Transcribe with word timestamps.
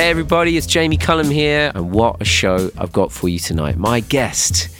Hey 0.00 0.08
everybody, 0.08 0.56
it's 0.56 0.66
Jamie 0.66 0.96
Cullum 0.96 1.30
here, 1.30 1.70
and 1.74 1.92
what 1.92 2.22
a 2.22 2.24
show 2.24 2.70
I've 2.78 2.90
got 2.90 3.12
for 3.12 3.28
you 3.28 3.38
tonight. 3.38 3.76
My 3.76 4.00
guest 4.00 4.74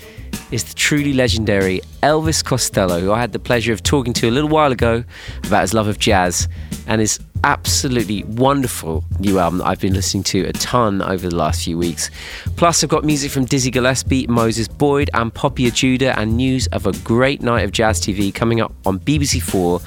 is 0.50 0.64
the 0.64 0.72
truly 0.72 1.12
legendary 1.12 1.82
Elvis 2.02 2.42
Costello, 2.42 3.00
who 3.00 3.12
I 3.12 3.20
had 3.20 3.32
the 3.32 3.38
pleasure 3.38 3.74
of 3.74 3.82
talking 3.82 4.14
to 4.14 4.30
a 4.30 4.32
little 4.32 4.48
while 4.48 4.72
ago 4.72 5.04
about 5.46 5.60
his 5.60 5.74
love 5.74 5.88
of 5.88 5.98
jazz 5.98 6.48
and 6.86 7.02
his 7.02 7.20
absolutely 7.44 8.24
wonderful 8.24 9.04
new 9.18 9.38
album 9.38 9.58
that 9.58 9.66
I've 9.66 9.80
been 9.80 9.92
listening 9.92 10.22
to 10.22 10.46
a 10.46 10.54
ton 10.54 11.02
over 11.02 11.28
the 11.28 11.36
last 11.36 11.64
few 11.64 11.76
weeks. 11.76 12.10
Plus, 12.56 12.82
I've 12.82 12.88
got 12.88 13.04
music 13.04 13.30
from 13.30 13.44
Dizzy 13.44 13.70
Gillespie, 13.70 14.26
Moses 14.26 14.68
Boyd, 14.68 15.10
and 15.12 15.34
Poppy 15.34 15.70
Ajudha, 15.70 16.16
and 16.16 16.38
news 16.38 16.66
of 16.68 16.86
a 16.86 16.92
great 17.04 17.42
night 17.42 17.64
of 17.64 17.72
jazz 17.72 18.00
TV 18.00 18.34
coming 18.34 18.62
up 18.62 18.72
on 18.86 18.98
BBC 18.98 19.42
Four 19.42 19.82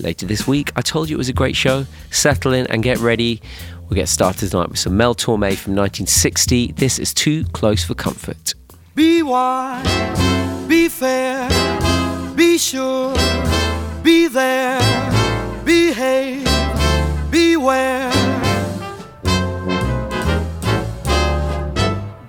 later 0.00 0.26
this 0.26 0.46
week. 0.46 0.72
I 0.76 0.82
told 0.82 1.08
you 1.08 1.16
it 1.16 1.18
was 1.18 1.28
a 1.30 1.34
great 1.34 1.56
show. 1.56 1.86
Settle 2.10 2.52
in 2.52 2.66
and 2.66 2.82
get 2.82 2.98
ready. 2.98 3.40
We'll 3.88 3.96
get 3.96 4.08
started 4.08 4.50
tonight 4.50 4.70
with 4.70 4.78
some 4.78 4.96
Mel 4.96 5.14
Torme 5.14 5.54
from 5.56 5.74
1960. 5.76 6.72
This 6.72 6.98
is 6.98 7.12
Too 7.12 7.44
Close 7.52 7.84
for 7.84 7.94
Comfort. 7.94 8.54
Be 8.94 9.22
wise, 9.22 10.66
be 10.66 10.88
fair, 10.88 11.46
be 12.34 12.56
sure, 12.56 13.14
be 14.02 14.26
there, 14.28 14.80
behave, 15.64 16.48
beware. 17.30 18.10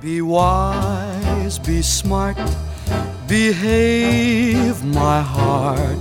Be 0.02 0.22
wise, 0.22 1.58
be 1.60 1.82
smart, 1.82 2.38
behave, 3.30 4.84
my 4.84 5.22
heart. 5.22 6.00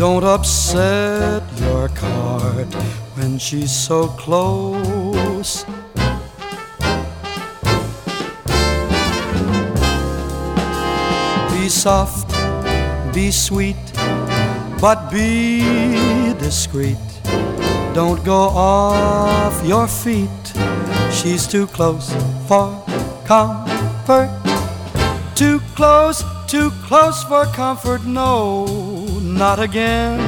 Don't 0.00 0.24
upset 0.24 1.42
your 1.60 1.90
cart 1.90 2.72
when 3.16 3.38
she's 3.38 3.70
so 3.70 4.06
close. 4.08 5.66
Be 11.52 11.68
soft, 11.68 12.32
be 13.12 13.30
sweet, 13.30 13.76
but 14.80 15.10
be 15.10 16.32
discreet. 16.38 16.96
Don't 17.92 18.24
go 18.24 18.48
off 18.56 19.62
your 19.66 19.86
feet. 19.86 20.46
She's 21.12 21.46
too 21.46 21.66
close 21.66 22.10
for 22.48 22.72
comfort. 23.26 24.30
Too 25.34 25.60
close, 25.76 26.24
too 26.46 26.70
close 26.88 27.22
for 27.24 27.44
comfort. 27.52 28.06
No, 28.06 28.89
not 29.40 29.58
again. 29.58 30.18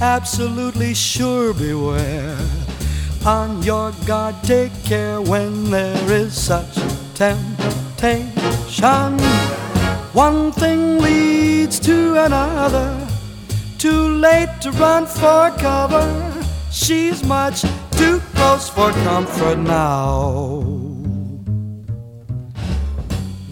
absolutely 0.00 0.94
sure, 0.94 1.52
beware. 1.54 2.38
On 3.26 3.62
your 3.62 3.92
guard, 4.06 4.34
take 4.42 4.72
care 4.84 5.20
when 5.20 5.70
there 5.70 6.12
is 6.12 6.32
such 6.32 6.74
temptation. 7.14 9.18
One 10.12 10.52
thing 10.52 10.98
leads 10.98 11.78
to 11.80 12.24
another. 12.24 13.06
Too 13.78 14.08
late 14.08 14.60
to 14.62 14.70
run 14.72 15.06
for 15.06 15.50
cover. 15.58 16.06
She's 16.70 17.22
much 17.24 17.62
too 17.92 18.20
close 18.34 18.68
for 18.68 18.90
comfort 19.04 19.58
now. 19.58 20.62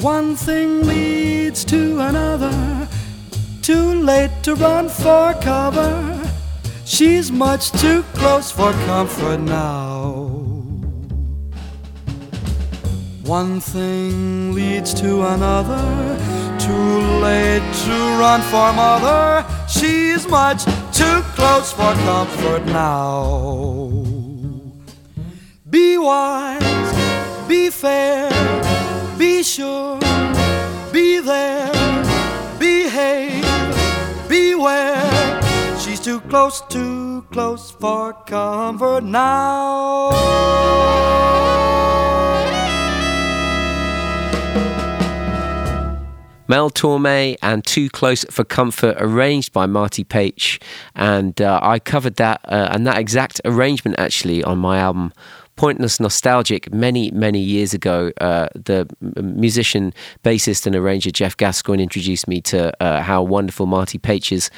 One 0.01 0.37
thing 0.37 0.87
leads 0.87 1.65
to 1.67 2.01
another. 2.01 2.89
Too 3.63 4.03
late 4.03 4.31
to 4.45 4.55
run 4.55 4.89
for 4.89 5.35
cover. 5.43 6.08
She's 6.88 7.31
much 7.31 7.71
too 7.72 8.03
close 8.15 8.50
for 8.50 8.72
comfort 8.87 9.41
now. 9.41 10.31
One 13.25 13.60
thing 13.60 14.54
leads 14.54 14.94
to 14.94 15.22
another. 15.22 15.84
Too 16.59 17.00
late 17.21 17.62
to 17.84 17.97
run 18.19 18.41
for 18.41 18.72
mother. 18.72 19.44
She's 19.69 20.26
much 20.28 20.65
too 20.91 21.21
close 21.37 21.72
for 21.72 21.93
comfort 22.09 22.65
now. 22.65 23.91
Be 25.69 25.99
wise, 25.99 27.47
be 27.47 27.69
fair, 27.69 28.31
be 29.19 29.43
sure, 29.43 30.00
be 30.91 31.20
there, 31.20 31.70
behave, 32.58 33.44
beware. 34.26 35.38
Too 36.08 36.20
close, 36.20 36.62
too 36.70 37.20
close 37.31 37.70
for 37.70 38.14
comfort 38.25 39.05
now. 39.05 40.08
Mel 46.49 46.70
Torme 46.70 47.37
and 47.43 47.62
Too 47.66 47.90
Close 47.90 48.25
for 48.31 48.43
Comfort, 48.43 48.96
arranged 48.99 49.52
by 49.52 49.66
Marty 49.66 50.02
Page. 50.02 50.58
And 50.94 51.38
uh, 51.43 51.60
I 51.62 51.78
covered 51.78 52.16
that 52.16 52.40
uh, 52.44 52.70
and 52.70 52.87
that 52.87 52.96
exact 52.96 53.43
arrangement 53.44 53.99
actually 53.99 54.43
on 54.43 54.56
my 54.56 54.78
album 54.78 55.12
Pointless 55.58 55.99
Nostalgic 55.99 56.72
many, 56.72 57.10
many 57.10 57.40
years 57.40 57.75
ago. 57.75 58.12
Uh, 58.20 58.46
the 58.55 58.88
musician, 59.00 59.93
bassist, 60.22 60.66
and 60.66 60.76
arranger 60.76 61.10
Geoff 61.10 61.37
Gascoyne 61.37 61.81
introduced 61.81 62.28
me 62.28 62.40
to 62.43 62.72
uh, 62.81 63.02
how 63.02 63.25
wonderful 63.25 63.66
Marty 63.66 63.99
Page's 63.99 64.52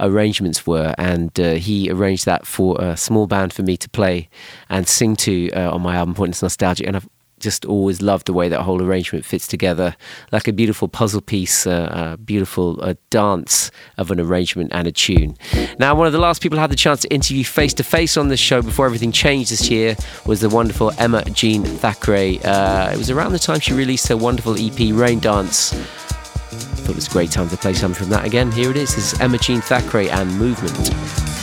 arrangements 0.00 0.66
were. 0.66 0.94
And 0.96 1.38
uh, 1.38 1.54
he 1.54 1.90
arranged 1.90 2.24
that 2.24 2.46
for 2.46 2.80
a 2.80 2.96
small 2.96 3.26
band 3.26 3.52
for 3.52 3.62
me 3.62 3.76
to 3.76 3.88
play 3.90 4.30
and 4.70 4.88
sing 4.88 5.14
to 5.16 5.50
uh, 5.50 5.74
on 5.74 5.82
my 5.82 5.94
album 5.94 6.14
Pointless 6.14 6.40
Nostalgic. 6.42 6.86
And 6.86 6.96
I've 6.96 7.08
just 7.40 7.64
always 7.64 8.00
loved 8.00 8.26
the 8.26 8.32
way 8.32 8.48
that 8.48 8.62
whole 8.62 8.82
arrangement 8.82 9.24
fits 9.24 9.46
together, 9.46 9.94
like 10.32 10.48
a 10.48 10.52
beautiful 10.52 10.88
puzzle 10.88 11.20
piece, 11.20 11.66
uh, 11.66 12.14
a 12.14 12.16
beautiful 12.16 12.82
uh, 12.82 12.94
dance 13.10 13.70
of 13.98 14.10
an 14.10 14.20
arrangement 14.20 14.70
and 14.72 14.86
a 14.86 14.92
tune. 14.92 15.36
Now, 15.78 15.94
one 15.94 16.06
of 16.06 16.12
the 16.12 16.18
last 16.18 16.42
people 16.42 16.58
I 16.58 16.62
had 16.62 16.70
the 16.70 16.76
chance 16.76 17.02
to 17.02 17.12
interview 17.12 17.44
face 17.44 17.74
to 17.74 17.84
face 17.84 18.16
on 18.16 18.28
this 18.28 18.40
show 18.40 18.62
before 18.62 18.86
everything 18.86 19.12
changed 19.12 19.50
this 19.50 19.68
year 19.70 19.96
was 20.24 20.40
the 20.40 20.48
wonderful 20.48 20.92
Emma 20.98 21.24
Jean 21.30 21.62
Thackray. 21.62 22.44
Uh, 22.44 22.90
it 22.92 22.96
was 22.96 23.10
around 23.10 23.32
the 23.32 23.38
time 23.38 23.60
she 23.60 23.72
released 23.74 24.08
her 24.08 24.16
wonderful 24.16 24.54
EP 24.58 24.94
Rain 24.94 25.20
Dance. 25.20 25.72
I 25.72 26.88
Thought 26.88 26.90
it 26.90 26.96
was 26.96 27.08
a 27.08 27.10
great 27.10 27.30
time 27.30 27.48
to 27.48 27.56
play 27.56 27.74
something 27.74 28.00
from 28.00 28.10
that 28.10 28.24
again. 28.24 28.50
Here 28.52 28.70
it 28.70 28.76
is. 28.76 28.94
This 28.94 29.12
is 29.12 29.20
Emma 29.20 29.38
Jean 29.38 29.60
Thackray 29.60 30.08
and 30.08 30.30
Movement. 30.38 30.90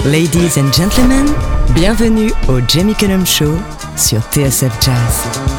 Ladies 0.06 0.58
and 0.58 0.74
gentlemen, 0.74 1.26
bienvenue 1.76 2.32
au 2.48 2.62
Jamie 2.62 2.96
Cullum 2.96 3.26
Show 3.26 3.58
sur 3.96 4.20
TSF 4.32 4.82
Jazz. 4.82 5.53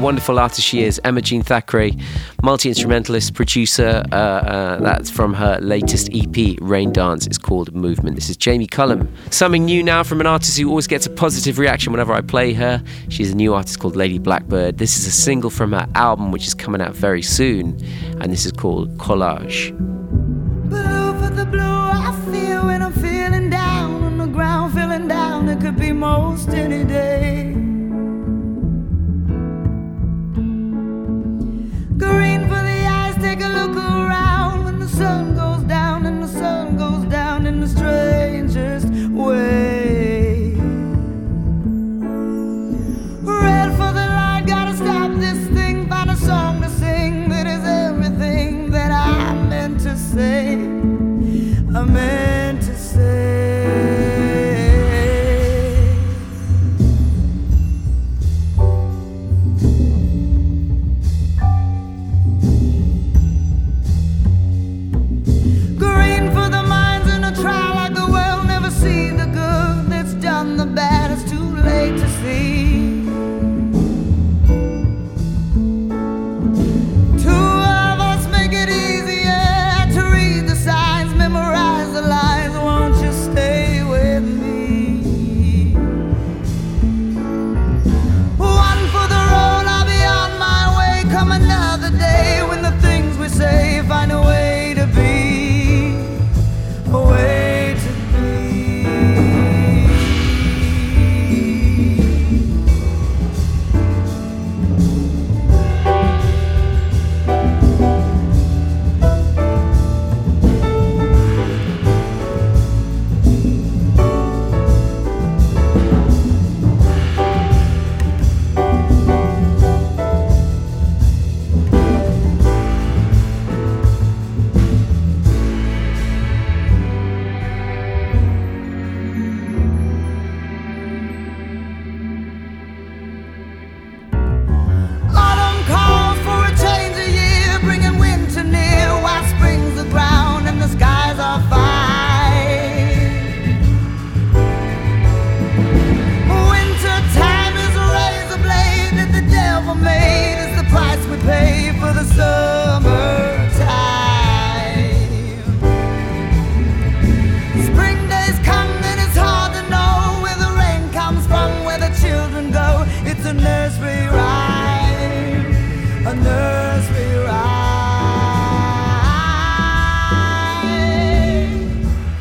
Wonderful 0.00 0.38
artist 0.38 0.66
she 0.66 0.82
is, 0.82 1.00
Emma 1.04 1.20
Jean 1.20 1.42
Thackray, 1.42 2.00
multi 2.42 2.68
instrumentalist, 2.68 3.34
producer. 3.34 4.02
Uh, 4.10 4.14
uh, 4.14 4.80
that's 4.80 5.10
from 5.10 5.34
her 5.34 5.58
latest 5.60 6.08
EP, 6.12 6.56
Rain 6.60 6.92
Dance. 6.92 7.26
It's 7.26 7.38
called 7.38 7.74
Movement. 7.74 8.16
This 8.16 8.30
is 8.30 8.36
Jamie 8.36 8.66
Cullum. 8.66 9.12
Something 9.30 9.64
new 9.64 9.82
now 9.82 10.02
from 10.02 10.20
an 10.20 10.26
artist 10.26 10.58
who 10.58 10.68
always 10.68 10.86
gets 10.86 11.06
a 11.06 11.10
positive 11.10 11.58
reaction 11.58 11.92
whenever 11.92 12.12
I 12.12 12.20
play 12.20 12.52
her. 12.54 12.82
She's 13.08 13.32
a 13.32 13.36
new 13.36 13.54
artist 13.54 13.78
called 13.78 13.96
Lady 13.96 14.18
Blackbird. 14.18 14.78
This 14.78 14.98
is 14.98 15.06
a 15.06 15.12
single 15.12 15.50
from 15.50 15.72
her 15.72 15.86
album, 15.94 16.32
which 16.32 16.46
is 16.46 16.54
coming 16.54 16.80
out 16.80 16.94
very 16.94 17.22
soon, 17.22 17.78
and 18.20 18.32
this 18.32 18.46
is 18.46 18.52
called 18.52 18.96
Collage. 18.96 19.99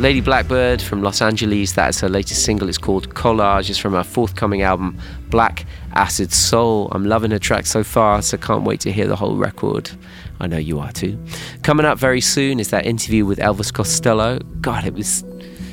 Lady 0.09 0.21
Blackbird 0.21 0.81
from 0.81 1.03
Los 1.03 1.21
Angeles, 1.21 1.73
that 1.73 1.89
is 1.89 1.99
her 1.99 2.09
latest 2.09 2.43
single. 2.43 2.67
It's 2.67 2.79
called 2.79 3.13
Collage. 3.13 3.69
It's 3.69 3.77
from 3.77 3.93
her 3.93 4.03
forthcoming 4.03 4.63
album, 4.63 4.97
Black 5.29 5.67
Acid 5.93 6.33
Soul. 6.33 6.89
I'm 6.93 7.05
loving 7.05 7.29
her 7.29 7.37
track 7.37 7.67
so 7.67 7.83
far, 7.83 8.23
so 8.23 8.35
can't 8.35 8.63
wait 8.63 8.79
to 8.79 8.91
hear 8.91 9.05
the 9.05 9.15
whole 9.15 9.35
record. 9.35 9.91
I 10.39 10.47
know 10.47 10.57
you 10.57 10.79
are 10.79 10.91
too. 10.91 11.23
Coming 11.61 11.85
up 11.85 11.99
very 11.99 12.21
soon 12.21 12.59
is 12.59 12.71
that 12.71 12.87
interview 12.87 13.23
with 13.23 13.37
Elvis 13.37 13.71
Costello. 13.71 14.39
God, 14.61 14.83
it 14.83 14.95
was 14.95 15.23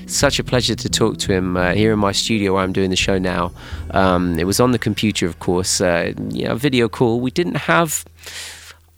such 0.07 0.39
a 0.39 0.45
pleasure 0.45 0.75
to 0.75 0.89
talk 0.91 1.17
to 1.17 1.33
him 1.33 1.57
uh, 1.57 1.73
here 1.73 1.95
in 1.95 1.99
my 1.99 2.13
studio 2.13 2.53
where 2.53 2.63
I'm 2.63 2.75
doing 2.75 2.91
the 2.91 2.97
show 2.97 3.17
now. 3.17 3.53
Um, 3.93 4.39
it 4.39 4.45
was 4.45 4.61
on 4.61 4.73
the 4.73 4.79
computer, 4.79 5.25
of 5.25 5.39
course, 5.39 5.81
uh, 5.81 6.13
you 6.29 6.45
know, 6.45 6.57
video 6.57 6.91
call. 6.91 7.21
We 7.21 7.31
didn't 7.31 7.57
have. 7.57 8.05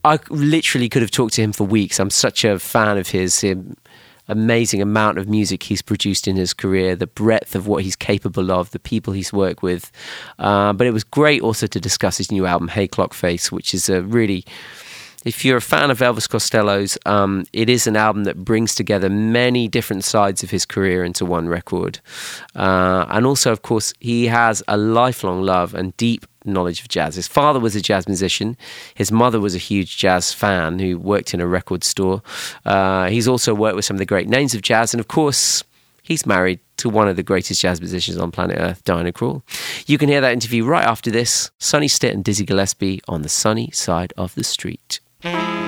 I 0.04 0.18
literally 0.30 0.88
could 0.88 1.02
have 1.02 1.12
talked 1.12 1.34
to 1.34 1.42
him 1.42 1.52
for 1.52 1.62
weeks. 1.62 2.00
I'm 2.00 2.10
such 2.10 2.44
a 2.44 2.58
fan 2.58 2.98
of 2.98 3.10
his. 3.10 3.40
Him, 3.40 3.76
amazing 4.28 4.82
amount 4.82 5.18
of 5.18 5.28
music 5.28 5.62
he's 5.62 5.82
produced 5.82 6.28
in 6.28 6.36
his 6.36 6.52
career, 6.52 6.94
the 6.94 7.06
breadth 7.06 7.54
of 7.54 7.66
what 7.66 7.82
he's 7.82 7.96
capable 7.96 8.52
of, 8.52 8.70
the 8.70 8.78
people 8.78 9.12
he's 9.12 9.32
worked 9.32 9.62
with. 9.62 9.90
Uh, 10.38 10.72
but 10.72 10.86
it 10.86 10.92
was 10.92 11.04
great 11.04 11.42
also 11.42 11.66
to 11.66 11.80
discuss 11.80 12.18
his 12.18 12.30
new 12.30 12.46
album, 12.46 12.68
Hey 12.68 12.86
Clockface, 12.86 13.50
which 13.50 13.74
is 13.74 13.88
a 13.88 14.02
really 14.02 14.44
if 15.24 15.44
you're 15.44 15.56
a 15.56 15.62
fan 15.62 15.90
of 15.90 15.98
Elvis 15.98 16.28
Costello's, 16.28 16.96
um, 17.04 17.44
it 17.52 17.68
is 17.68 17.86
an 17.86 17.96
album 17.96 18.24
that 18.24 18.44
brings 18.44 18.74
together 18.74 19.10
many 19.10 19.68
different 19.68 20.04
sides 20.04 20.42
of 20.42 20.50
his 20.50 20.64
career 20.64 21.04
into 21.04 21.24
one 21.24 21.48
record. 21.48 22.00
Uh, 22.54 23.04
and 23.08 23.26
also, 23.26 23.50
of 23.50 23.62
course, 23.62 23.92
he 23.98 24.26
has 24.26 24.62
a 24.68 24.76
lifelong 24.76 25.42
love 25.42 25.74
and 25.74 25.96
deep 25.96 26.24
knowledge 26.44 26.80
of 26.80 26.88
jazz. 26.88 27.16
His 27.16 27.28
father 27.28 27.60
was 27.60 27.76
a 27.76 27.80
jazz 27.80 28.06
musician. 28.06 28.56
His 28.94 29.10
mother 29.12 29.40
was 29.40 29.54
a 29.54 29.58
huge 29.58 29.98
jazz 29.98 30.32
fan 30.32 30.78
who 30.78 30.98
worked 30.98 31.34
in 31.34 31.40
a 31.40 31.46
record 31.46 31.84
store. 31.84 32.22
Uh, 32.64 33.08
he's 33.08 33.28
also 33.28 33.54
worked 33.54 33.76
with 33.76 33.84
some 33.84 33.96
of 33.96 33.98
the 33.98 34.06
great 34.06 34.28
names 34.28 34.54
of 34.54 34.62
jazz. 34.62 34.94
And 34.94 35.00
of 35.00 35.08
course, 35.08 35.64
he's 36.02 36.26
married 36.26 36.60
to 36.78 36.88
one 36.88 37.08
of 37.08 37.16
the 37.16 37.22
greatest 37.22 37.60
jazz 37.60 37.80
musicians 37.80 38.18
on 38.18 38.30
planet 38.30 38.56
Earth, 38.58 38.84
Diana 38.84 39.12
Krall. 39.12 39.42
You 39.86 39.98
can 39.98 40.08
hear 40.08 40.20
that 40.20 40.32
interview 40.32 40.64
right 40.64 40.86
after 40.86 41.10
this. 41.10 41.50
Sonny 41.58 41.88
Stitt 41.88 42.14
and 42.14 42.24
Dizzy 42.24 42.46
Gillespie 42.46 43.02
on 43.08 43.22
the 43.22 43.28
sunny 43.28 43.70
side 43.72 44.12
of 44.16 44.34
the 44.36 44.44
street. 44.44 45.00
Boots, 45.20 45.67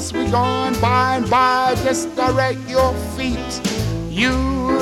cause 0.00 0.14
we 0.14 0.24
going 0.30 0.80
by 0.80 1.16
and 1.16 1.28
by. 1.28 1.74
Just 1.84 2.14
direct 2.16 2.58
your 2.66 2.94
feet. 3.16 3.52
You 4.08 4.32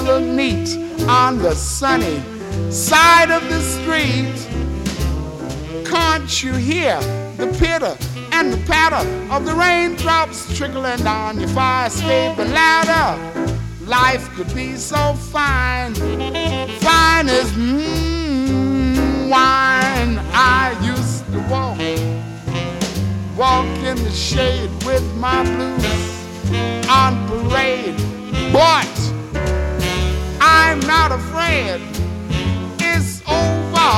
look 0.09 0.23
neat 0.23 0.77
on 1.09 1.39
the 1.39 1.55
sunny 1.55 2.23
side 2.71 3.31
of 3.33 3.43
the 3.49 3.61
street. 3.61 4.39
Can't 5.85 6.31
you 6.43 6.53
hear 6.53 7.01
the 7.37 7.49
pitter 7.59 7.97
and 8.33 8.53
the 8.53 8.63
patter 8.69 9.05
of 9.33 9.45
the 9.45 9.55
raindrops 9.55 10.57
trickling 10.57 11.03
down 11.03 11.41
your 11.41 11.49
fire 11.49 11.89
escaping 11.89 12.53
ladder? 12.53 13.19
Life 13.87 14.29
could 14.37 14.55
be 14.55 14.77
so 14.77 15.15
fine, 15.15 15.95
fine 15.95 17.29
as 17.29 17.51
mm, 17.53 19.29
wine. 19.29 20.21
I 20.31 20.79
used 20.85 21.25
to 21.33 21.41
walk, 21.51 21.79
walk 23.37 23.78
in 23.89 23.97
the 24.05 24.11
shade 24.11 24.71
with 24.85 25.17
my 25.17 25.43
blues 25.45 26.89
on 26.91 27.27
parade, 27.27 27.97
but 28.53 28.95
I'm 30.43 30.79
not 30.81 31.11
afraid. 31.11 31.81
It's 32.81 33.23
over, 33.27 33.95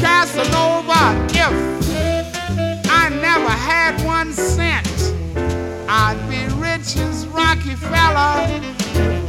Casanova. 0.00 1.02
If 1.34 2.90
I 2.90 3.10
never 3.10 3.50
had 3.50 4.02
one 4.06 4.32
cent, 4.32 4.88
I'd 5.86 6.18
be 6.30 6.42
rich 6.54 6.96
as 6.96 7.26
Rockefeller 7.26 8.48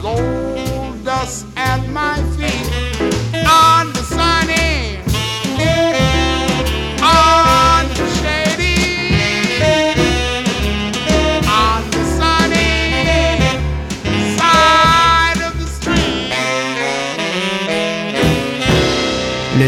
gold 0.02 1.04
dust 1.04 1.48
at 1.58 1.86
my 1.90 2.16
feet 2.38 3.13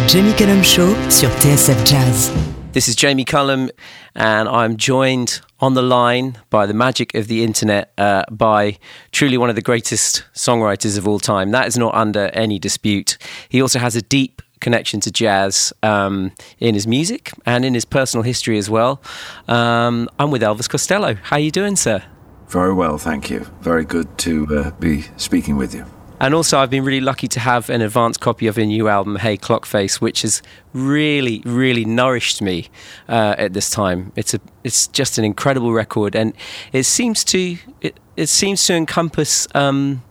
Le 0.06 0.10
Jamie 0.10 0.34
Cullum 0.34 0.62
Show 0.64 0.94
sur 1.10 1.30
TSF 1.40 1.84
Jazz. 1.84 2.32
This 2.74 2.88
is 2.88 2.96
Jamie 2.96 3.26
Cullum, 3.26 3.72
and 4.14 4.48
I'm 4.48 4.78
joined 4.78 5.42
on 5.60 5.74
the 5.74 5.82
line 5.82 6.38
by 6.52 6.68
the 6.68 6.76
magic 6.76 7.16
of 7.16 7.28
the 7.28 7.44
internet 7.44 7.92
uh, 7.98 8.22
by 8.30 8.78
truly 9.12 9.40
one 9.40 9.50
of 9.50 9.56
the 9.56 9.64
greatest 9.64 10.24
songwriters 10.36 11.00
of 11.00 11.08
all 11.08 11.18
time. 11.18 11.50
That 11.50 11.66
is 11.66 11.76
not 11.76 11.96
under 11.96 12.30
any 12.36 12.60
dispute. 12.60 13.18
He 13.50 13.64
also 13.64 13.80
has 13.80 13.96
a 13.96 14.02
deep 14.04 14.44
connection 14.60 15.00
to 15.00 15.12
jazz 15.12 15.74
um, 15.82 16.34
in 16.60 16.76
his 16.76 16.86
music 16.86 17.32
and 17.48 17.66
in 17.66 17.74
his 17.74 17.86
personal 17.86 18.22
history 18.24 18.60
as 18.60 18.70
well. 18.70 19.02
Um, 19.48 20.08
I'm 20.20 20.30
with 20.30 20.44
Elvis 20.44 20.70
Costello. 20.70 21.16
How 21.16 21.38
are 21.38 21.40
you 21.40 21.52
doing, 21.52 21.76
sir? 21.76 22.04
Very 22.50 22.76
well, 22.76 23.00
thank 23.00 23.32
you. 23.32 23.48
Very 23.62 23.86
good 23.86 24.20
to 24.20 24.46
uh, 24.56 24.72
be 24.80 25.06
speaking 25.18 25.58
with 25.58 25.74
you. 25.74 25.95
And 26.26 26.34
also, 26.34 26.58
I've 26.58 26.72
been 26.72 26.84
really 26.84 27.02
lucky 27.02 27.28
to 27.28 27.40
have 27.40 27.70
an 27.70 27.82
advanced 27.82 28.20
copy 28.20 28.48
of 28.48 28.58
your 28.58 28.66
new 28.66 28.88
album, 28.88 29.18
Hey 29.18 29.38
Clockface, 29.38 30.02
which 30.02 30.24
has 30.24 30.42
really, 30.74 31.44
really 31.46 31.86
nourished 31.86 32.42
me 32.42 32.70
uh, 33.08 33.36
at 33.38 33.54
this 33.54 33.70
time. 33.70 34.12
It's 34.16 34.34
a, 34.34 34.40
it's 34.64 34.88
just 34.88 35.20
an 35.20 35.24
incredible 35.24 35.72
record, 35.72 36.16
and 36.16 36.34
it 36.74 36.86
seems 36.86 37.24
to, 37.26 37.58
it, 37.80 38.00
it 38.18 38.26
seems 38.26 38.66
to 38.66 38.74
encompass 38.74 39.48
um, 39.54 40.02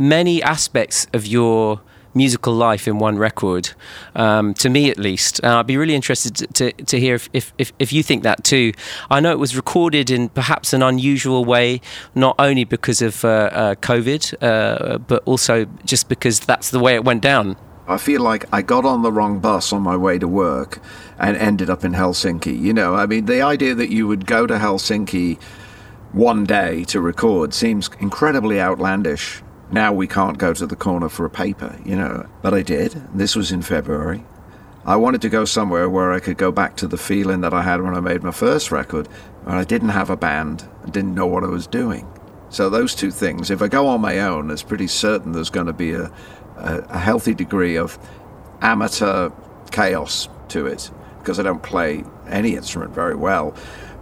many 0.00 0.42
aspects 0.42 1.06
of 1.12 1.28
your 1.28 1.80
musical 2.14 2.54
life 2.54 2.86
in 2.86 2.98
one 2.98 3.18
record, 3.18 3.70
um, 4.14 4.54
to 4.54 4.68
me 4.68 4.90
at 4.90 4.98
least. 4.98 5.40
And 5.42 5.52
I'd 5.52 5.66
be 5.66 5.76
really 5.76 5.94
interested 5.94 6.34
to, 6.36 6.46
to, 6.46 6.84
to 6.84 7.00
hear 7.00 7.14
if, 7.14 7.28
if, 7.32 7.52
if, 7.58 7.72
if 7.78 7.92
you 7.92 8.02
think 8.02 8.22
that 8.22 8.44
too. 8.44 8.72
I 9.10 9.20
know 9.20 9.32
it 9.32 9.38
was 9.38 9.56
recorded 9.56 10.10
in 10.10 10.28
perhaps 10.28 10.72
an 10.72 10.82
unusual 10.82 11.44
way, 11.44 11.80
not 12.14 12.34
only 12.38 12.64
because 12.64 13.02
of 13.02 13.24
uh, 13.24 13.28
uh, 13.28 13.74
COVID, 13.76 14.34
uh, 14.42 14.98
but 14.98 15.22
also 15.24 15.66
just 15.84 16.08
because 16.08 16.40
that's 16.40 16.70
the 16.70 16.78
way 16.78 16.94
it 16.94 17.04
went 17.04 17.22
down. 17.22 17.56
I 17.88 17.98
feel 17.98 18.22
like 18.22 18.46
I 18.52 18.62
got 18.62 18.84
on 18.84 19.02
the 19.02 19.10
wrong 19.10 19.40
bus 19.40 19.72
on 19.72 19.82
my 19.82 19.96
way 19.96 20.18
to 20.18 20.28
work 20.28 20.80
and 21.18 21.36
ended 21.36 21.68
up 21.68 21.84
in 21.84 21.92
Helsinki. 21.92 22.58
You 22.58 22.72
know, 22.72 22.94
I 22.94 23.06
mean, 23.06 23.26
the 23.26 23.42
idea 23.42 23.74
that 23.74 23.90
you 23.90 24.06
would 24.06 24.24
go 24.24 24.46
to 24.46 24.54
Helsinki 24.54 25.40
one 26.12 26.44
day 26.44 26.84
to 26.84 27.00
record 27.00 27.52
seems 27.52 27.90
incredibly 27.98 28.60
outlandish. 28.60 29.42
Now 29.72 29.90
we 29.92 30.06
can't 30.06 30.36
go 30.36 30.52
to 30.52 30.66
the 30.66 30.76
corner 30.76 31.08
for 31.08 31.24
a 31.24 31.30
paper, 31.30 31.78
you 31.82 31.96
know. 31.96 32.28
But 32.42 32.52
I 32.52 32.60
did. 32.60 32.92
This 33.14 33.34
was 33.34 33.50
in 33.50 33.62
February. 33.62 34.22
I 34.84 34.96
wanted 34.96 35.22
to 35.22 35.30
go 35.30 35.46
somewhere 35.46 35.88
where 35.88 36.12
I 36.12 36.20
could 36.20 36.36
go 36.36 36.52
back 36.52 36.76
to 36.76 36.86
the 36.86 36.98
feeling 36.98 37.40
that 37.40 37.54
I 37.54 37.62
had 37.62 37.80
when 37.80 37.94
I 37.94 38.00
made 38.00 38.22
my 38.22 38.32
first 38.32 38.70
record, 38.70 39.08
and 39.46 39.54
I 39.54 39.64
didn't 39.64 39.90
have 39.90 40.10
a 40.10 40.16
band, 40.16 40.68
I 40.84 40.90
didn't 40.90 41.14
know 41.14 41.26
what 41.26 41.44
I 41.44 41.46
was 41.46 41.66
doing. 41.66 42.06
So 42.50 42.68
those 42.68 42.94
two 42.94 43.10
things, 43.10 43.50
if 43.50 43.62
I 43.62 43.68
go 43.68 43.86
on 43.86 44.00
my 44.00 44.18
own, 44.18 44.50
it's 44.50 44.62
pretty 44.62 44.88
certain 44.88 45.32
there's 45.32 45.50
going 45.50 45.68
to 45.68 45.72
be 45.72 45.92
a, 45.92 46.12
a, 46.56 46.78
a 46.90 46.98
healthy 46.98 47.32
degree 47.32 47.78
of 47.78 47.98
amateur 48.60 49.30
chaos 49.70 50.28
to 50.48 50.66
it, 50.66 50.90
because 51.20 51.38
I 51.38 51.44
don't 51.44 51.62
play 51.62 52.04
any 52.28 52.56
instrument 52.56 52.92
very 52.92 53.14
well, 53.14 53.54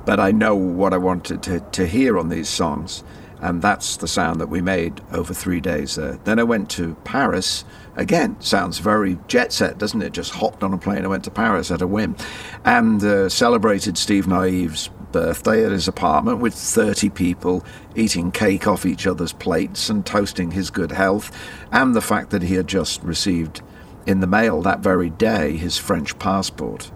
but 0.06 0.18
I 0.18 0.32
know 0.32 0.56
what 0.56 0.94
I 0.94 0.98
wanted 0.98 1.42
to, 1.44 1.60
to 1.60 1.86
hear 1.86 2.18
on 2.18 2.30
these 2.30 2.48
songs 2.48 3.04
and 3.40 3.62
that's 3.62 3.96
the 3.96 4.08
sound 4.08 4.40
that 4.40 4.48
we 4.48 4.60
made 4.60 5.00
over 5.12 5.32
three 5.32 5.60
days 5.60 5.94
there. 5.96 6.18
Then 6.24 6.38
I 6.38 6.42
went 6.42 6.70
to 6.70 6.94
Paris. 7.04 7.64
Again, 7.96 8.40
sounds 8.40 8.78
very 8.78 9.18
jet 9.28 9.52
set, 9.52 9.78
doesn't 9.78 10.02
it? 10.02 10.12
Just 10.12 10.32
hopped 10.32 10.62
on 10.62 10.72
a 10.72 10.78
plane 10.78 10.98
and 10.98 11.10
went 11.10 11.24
to 11.24 11.30
Paris 11.30 11.70
at 11.70 11.82
a 11.82 11.86
whim, 11.86 12.16
and 12.64 13.02
uh, 13.02 13.28
celebrated 13.28 13.96
Steve 13.98 14.26
Nieve's 14.26 14.88
birthday 15.12 15.64
at 15.64 15.72
his 15.72 15.88
apartment 15.88 16.38
with 16.38 16.54
30 16.54 17.10
people 17.10 17.64
eating 17.96 18.30
cake 18.30 18.66
off 18.66 18.86
each 18.86 19.06
other's 19.06 19.32
plates 19.32 19.90
and 19.90 20.06
toasting 20.06 20.52
his 20.52 20.70
good 20.70 20.92
health, 20.92 21.36
and 21.72 21.94
the 21.94 22.00
fact 22.00 22.30
that 22.30 22.42
he 22.42 22.54
had 22.54 22.66
just 22.66 23.02
received 23.02 23.62
in 24.06 24.20
the 24.20 24.26
mail 24.26 24.62
that 24.62 24.80
very 24.80 25.10
day 25.10 25.56
his 25.56 25.76
French 25.76 26.18
passport 26.18 26.90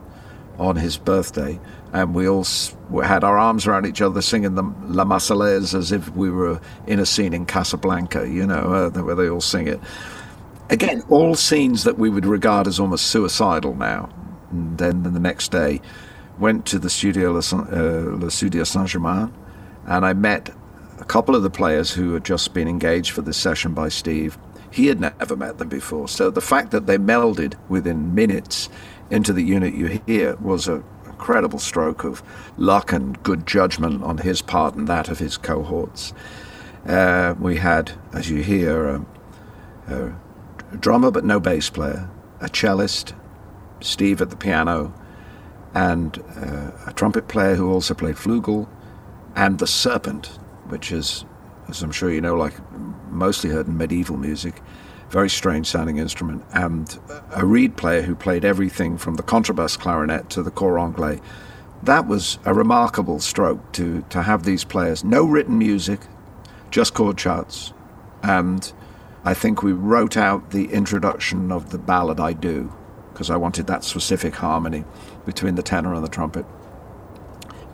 on 0.58 0.76
his 0.76 0.96
birthday 0.96 1.58
and 1.92 2.14
we 2.14 2.28
all 2.28 2.44
had 3.02 3.22
our 3.22 3.38
arms 3.38 3.66
around 3.66 3.86
each 3.86 4.02
other 4.02 4.20
singing 4.20 4.56
the 4.56 4.62
La 4.86 5.04
Marseillaise 5.04 5.74
as 5.74 5.92
if 5.92 6.10
we 6.16 6.28
were 6.30 6.60
in 6.88 6.98
a 6.98 7.06
scene 7.06 7.32
in 7.32 7.46
Casablanca, 7.46 8.28
you 8.28 8.44
know, 8.44 8.90
uh, 8.94 9.02
where 9.02 9.14
they 9.14 9.28
all 9.28 9.40
sing 9.40 9.68
it. 9.68 9.80
Again, 10.70 11.02
all 11.08 11.36
scenes 11.36 11.84
that 11.84 11.98
we 11.98 12.10
would 12.10 12.26
regard 12.26 12.66
as 12.66 12.80
almost 12.80 13.06
suicidal 13.06 13.74
now. 13.76 14.08
And 14.50 14.76
then 14.76 15.02
the 15.04 15.20
next 15.20 15.52
day, 15.52 15.80
went 16.38 16.66
to 16.66 16.78
the 16.78 16.90
studio 16.90 17.32
Le, 17.32 17.38
uh, 17.38 18.16
Le 18.16 18.30
Studio 18.30 18.64
Saint 18.64 18.88
Germain, 18.88 19.32
and 19.86 20.04
I 20.04 20.12
met 20.14 20.50
a 20.98 21.04
couple 21.04 21.36
of 21.36 21.42
the 21.42 21.50
players 21.50 21.92
who 21.92 22.14
had 22.14 22.24
just 22.24 22.54
been 22.54 22.68
engaged 22.68 23.12
for 23.12 23.22
this 23.22 23.36
session 23.36 23.72
by 23.72 23.88
Steve. 23.88 24.38
He 24.70 24.86
had 24.86 25.00
never 25.00 25.36
met 25.36 25.58
them 25.58 25.68
before, 25.68 26.08
so 26.08 26.30
the 26.30 26.40
fact 26.40 26.72
that 26.72 26.86
they 26.86 26.98
melded 26.98 27.54
within 27.68 28.14
minutes 28.14 28.68
into 29.10 29.32
the 29.32 29.42
unit 29.42 29.74
you 29.74 30.00
hear 30.06 30.36
was 30.36 30.68
a 30.68 30.82
incredible 31.14 31.58
stroke 31.58 32.04
of 32.04 32.22
luck 32.56 32.92
and 32.92 33.22
good 33.22 33.46
judgment 33.46 34.02
on 34.02 34.18
his 34.18 34.42
part 34.42 34.74
and 34.74 34.88
that 34.88 35.08
of 35.08 35.18
his 35.18 35.36
cohorts. 35.38 36.12
Uh, 36.86 37.34
we 37.38 37.56
had, 37.56 37.92
as 38.12 38.28
you 38.28 38.42
hear, 38.42 38.86
a, 38.86 39.06
a 39.88 40.76
drummer 40.76 41.10
but 41.10 41.24
no 41.24 41.40
bass 41.40 41.70
player, 41.70 42.10
a 42.40 42.48
cellist, 42.48 43.14
Steve 43.80 44.20
at 44.20 44.30
the 44.30 44.36
piano, 44.36 44.92
and 45.72 46.22
uh, 46.36 46.70
a 46.86 46.92
trumpet 46.92 47.28
player 47.28 47.54
who 47.54 47.72
also 47.72 47.94
played 47.94 48.16
flugel, 48.16 48.68
and 49.34 49.58
the 49.58 49.66
serpent, 49.66 50.26
which 50.68 50.92
is, 50.92 51.24
as 51.68 51.82
I'm 51.82 51.90
sure 51.90 52.10
you 52.10 52.20
know, 52.20 52.34
like 52.34 52.54
mostly 53.10 53.50
heard 53.50 53.66
in 53.66 53.78
medieval 53.78 54.16
music, 54.16 54.60
very 55.10 55.30
strange 55.30 55.66
sounding 55.66 55.98
instrument, 55.98 56.44
and 56.52 56.98
a 57.34 57.44
reed 57.44 57.76
player 57.76 58.02
who 58.02 58.14
played 58.14 58.44
everything 58.44 58.98
from 58.98 59.14
the 59.14 59.22
contrabass 59.22 59.78
clarinet 59.78 60.30
to 60.30 60.42
the 60.42 60.50
cor 60.50 60.78
anglais. 60.78 61.20
That 61.82 62.06
was 62.06 62.38
a 62.44 62.54
remarkable 62.54 63.20
stroke 63.20 63.72
to, 63.72 64.04
to 64.10 64.22
have 64.22 64.44
these 64.44 64.64
players. 64.64 65.04
No 65.04 65.24
written 65.24 65.58
music, 65.58 66.00
just 66.70 66.94
chord 66.94 67.18
charts. 67.18 67.72
And 68.22 68.72
I 69.24 69.34
think 69.34 69.62
we 69.62 69.72
wrote 69.72 70.16
out 70.16 70.50
the 70.50 70.72
introduction 70.72 71.52
of 71.52 71.70
the 71.70 71.78
ballad 71.78 72.18
I 72.20 72.32
Do, 72.32 72.72
because 73.12 73.30
I 73.30 73.36
wanted 73.36 73.66
that 73.66 73.84
specific 73.84 74.34
harmony 74.34 74.84
between 75.24 75.54
the 75.54 75.62
tenor 75.62 75.94
and 75.94 76.02
the 76.02 76.08
trumpet. 76.08 76.46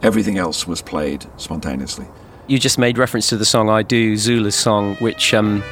Everything 0.03 0.39
else 0.39 0.67
was 0.67 0.83
played 0.83 1.27
spontaneously. 1.37 2.07
You 2.47 2.59
just 2.59 2.79
made 2.79 2.99
reference 2.99 3.29
to 3.29 3.37
the 3.37 3.45
song 3.45 3.69
I 3.69 3.83
Do, 3.83 4.17
Zula's 4.17 4.57
song, 4.57 4.97
which 4.97 5.33
um, 5.35 5.63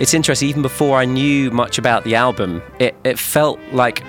it's 0.00 0.14
interesting. 0.14 0.48
Even 0.48 0.62
before 0.62 0.98
I 0.98 1.04
knew 1.04 1.50
much 1.50 1.78
about 1.78 2.04
the 2.04 2.14
album, 2.14 2.62
it, 2.78 2.94
it 3.04 3.18
felt 3.18 3.58
like 3.72 4.02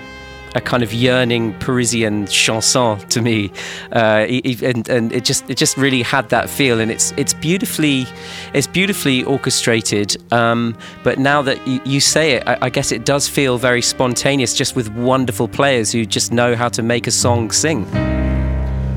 a 0.56 0.60
kind 0.60 0.82
of 0.82 0.92
yearning 0.92 1.52
Parisian 1.58 2.26
chanson 2.26 2.98
to 3.08 3.20
me, 3.20 3.52
uh, 3.92 4.26
and, 4.26 4.88
and 4.88 5.12
it 5.12 5.24
just 5.24 5.48
it 5.50 5.56
just 5.56 5.76
really 5.76 6.02
had 6.02 6.30
that 6.30 6.48
feel, 6.48 6.80
and 6.80 6.90
it's 6.90 7.12
it's 7.16 7.34
beautifully 7.34 8.06
it's 8.54 8.66
beautifully 8.66 9.22
orchestrated. 9.24 10.16
Um, 10.32 10.76
but 11.04 11.18
now 11.18 11.42
that 11.42 11.64
you, 11.86 12.00
say 12.00 12.32
it, 12.32 12.42
I, 12.46 12.58
I, 12.62 12.70
guess 12.70 12.90
it 12.90 13.04
does 13.04 13.28
feel 13.28 13.58
very 13.58 13.82
spontaneous, 13.82 14.54
just 14.54 14.74
with 14.74 14.88
wonderful 14.94 15.46
players 15.46 15.92
who 15.92 16.06
just 16.06 16.32
know 16.32 16.56
how 16.56 16.68
to 16.70 16.82
make 16.82 17.06
a 17.06 17.10
song 17.10 17.50
sing. 17.50 17.84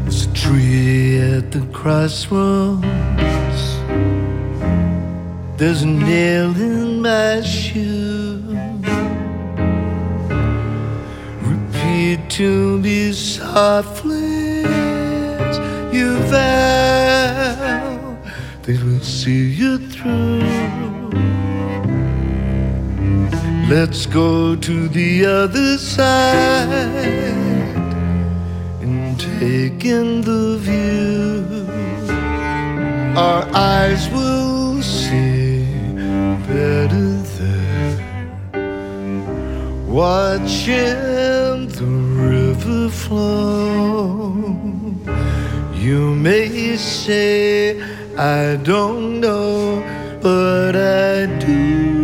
There's 0.03 0.25
a 0.25 0.33
tree 0.33 1.19
at 1.19 1.51
the 1.51 1.65
crossroads. 1.73 3.78
There's 5.59 5.81
a 5.81 5.87
nail 5.87 6.55
in 6.55 7.01
my 7.01 7.41
shoe. 7.41 8.41
Repeat 11.41 12.29
to 12.29 12.77
me 12.77 13.11
softly 13.11 14.63
as 14.63 15.57
you 15.93 16.17
vow 16.31 18.17
they 18.63 18.77
will 18.81 19.01
see 19.01 19.49
you 19.49 19.79
through. 19.79 20.39
Let's 23.67 24.05
go 24.05 24.55
to 24.55 24.87
the 24.87 25.25
other 25.25 25.77
side 25.77 26.69
and 28.81 29.19
take 29.19 29.83
in 29.83 30.21
the 30.21 30.57
view, 30.57 31.67
our 33.17 33.43
eyes 33.53 34.07
will 34.11 34.38
better 36.49 37.09
there. 37.37 37.95
Watching 39.87 41.67
the 41.79 41.91
river 42.29 42.89
flow, 42.89 44.33
you 45.73 46.15
may 46.15 46.75
say, 46.77 47.79
I 48.17 48.57
don't 48.63 49.19
know, 49.19 49.83
but 50.21 50.75
I 50.75 51.27
do. 51.39 51.98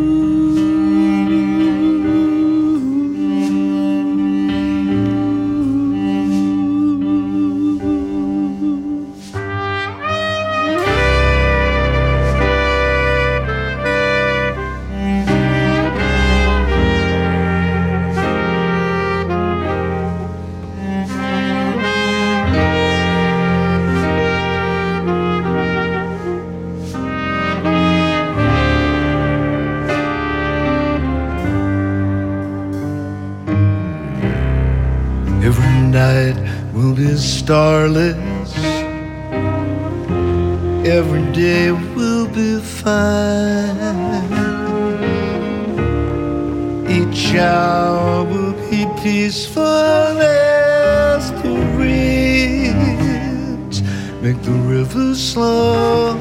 Starless. 37.18 38.56
Every 40.86 41.24
day 41.34 41.72
will 41.72 42.28
be 42.28 42.60
fine. 42.62 43.76
Each 46.90 47.36
hour 47.36 48.24
will 48.24 48.54
be 48.70 48.86
peaceful 49.04 49.64
as 49.64 51.32
the 51.42 51.54
winds 51.78 53.82
make 54.22 54.42
the 54.44 54.52
river 54.52 55.16
slow. 55.16 56.14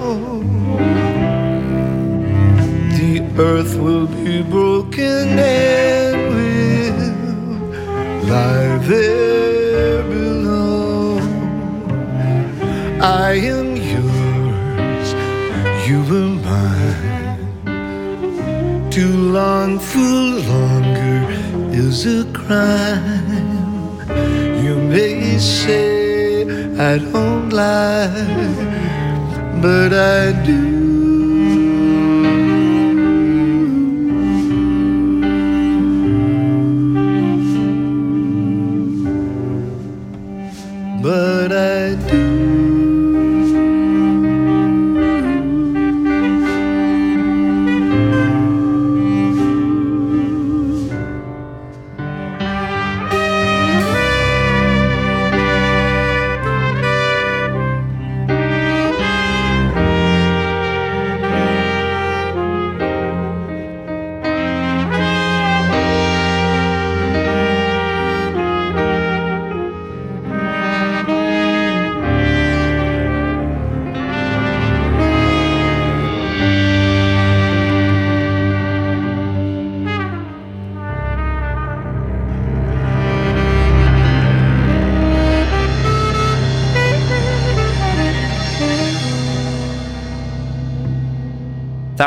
The 2.99 3.21
earth 3.39 3.77
will 3.77 4.07
be 4.07 4.43
broken 4.43 5.39
and 5.39 6.35
will 6.35 8.29
lie 8.29 8.79
there. 8.89 9.44
Long 19.35 19.81
for 19.81 19.99
longer 19.99 21.27
is 21.73 22.07
a 22.07 22.25
crime. 22.33 23.99
You 24.65 24.77
may 24.77 25.39
say 25.39 26.45
I 26.79 26.99
don't 26.99 27.51
lie, 27.51 28.15
but 29.61 29.93
I 29.93 30.31
do. 30.47 30.74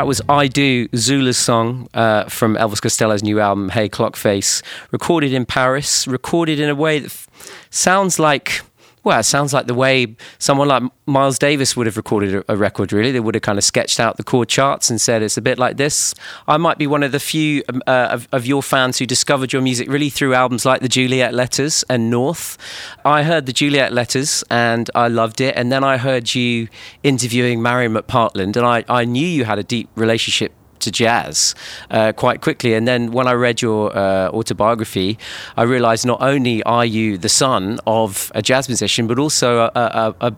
Was 0.08 0.22
I 0.26 0.46
Do, 0.46 0.88
Zula's 0.96 1.36
song 1.36 1.86
uh, 1.92 2.24
from 2.30 2.56
Elvis 2.56 2.80
Costello's 2.80 3.22
new 3.22 3.40
album, 3.40 3.68
Hey 3.68 3.90
Clockface, 3.90 4.62
recorded 4.90 5.34
in 5.34 5.44
Paris, 5.44 6.08
recorded 6.08 6.58
in 6.58 6.70
a 6.70 6.74
way 6.74 6.98
that 6.98 7.06
f- 7.10 7.28
sounds 7.68 8.18
like 8.18 8.62
well, 9.08 9.20
it 9.20 9.24
sounds 9.24 9.54
like 9.54 9.66
the 9.66 9.72
way 9.74 10.14
someone 10.38 10.68
like 10.68 10.82
Miles 11.06 11.38
Davis 11.38 11.74
would 11.74 11.86
have 11.86 11.96
recorded 11.96 12.44
a, 12.46 12.56
record, 12.58 12.92
really. 12.92 13.10
They 13.10 13.20
would 13.20 13.34
have 13.34 13.40
kind 13.40 13.56
of 13.56 13.64
sketched 13.64 13.98
out 13.98 14.18
the 14.18 14.22
chord 14.22 14.50
charts 14.50 14.90
and 14.90 15.00
said 15.00 15.22
it's 15.22 15.38
a 15.38 15.40
bit 15.40 15.58
like 15.58 15.78
this. 15.78 16.14
I 16.46 16.58
might 16.58 16.76
be 16.76 16.86
one 16.86 17.02
of 17.02 17.10
the 17.10 17.18
few 17.18 17.62
um, 17.70 17.82
uh, 17.86 18.08
of, 18.10 18.28
of, 18.32 18.44
your 18.44 18.62
fans 18.62 18.98
who 18.98 19.06
discovered 19.06 19.50
your 19.50 19.62
music 19.62 19.88
really 19.88 20.10
through 20.10 20.34
albums 20.34 20.66
like 20.66 20.82
the 20.82 20.90
Juliet 20.90 21.32
Letters 21.32 21.86
and 21.88 22.10
North. 22.10 22.58
I 23.02 23.22
heard 23.22 23.46
the 23.46 23.54
Juliet 23.54 23.94
Letters 23.94 24.44
and 24.50 24.90
I 24.94 25.08
loved 25.08 25.40
it. 25.40 25.56
And 25.56 25.72
then 25.72 25.82
I 25.82 25.96
heard 25.96 26.34
you 26.34 26.68
interviewing 27.02 27.62
Marian 27.62 27.94
McPartland, 27.94 28.56
and 28.56 28.66
I, 28.66 28.84
I 28.90 29.06
knew 29.06 29.26
you 29.26 29.46
had 29.46 29.58
a 29.58 29.64
deep 29.64 29.88
relationship 29.94 30.52
to 30.80 30.90
jazz 30.90 31.54
uh, 31.90 32.12
quite 32.12 32.40
quickly. 32.40 32.74
And 32.74 32.86
then 32.86 33.12
when 33.12 33.26
I 33.26 33.32
read 33.32 33.62
your 33.62 33.96
uh, 33.96 34.28
autobiography, 34.30 35.18
I 35.56 35.62
realized 35.62 36.06
not 36.06 36.20
only 36.22 36.62
are 36.64 36.86
you 36.86 37.18
the 37.18 37.28
son 37.28 37.78
of 37.86 38.32
a 38.34 38.42
jazz 38.42 38.68
musician, 38.68 39.06
but 39.06 39.18
also 39.18 39.58
a, 39.58 39.70
a, 39.74 40.14
a 40.20 40.36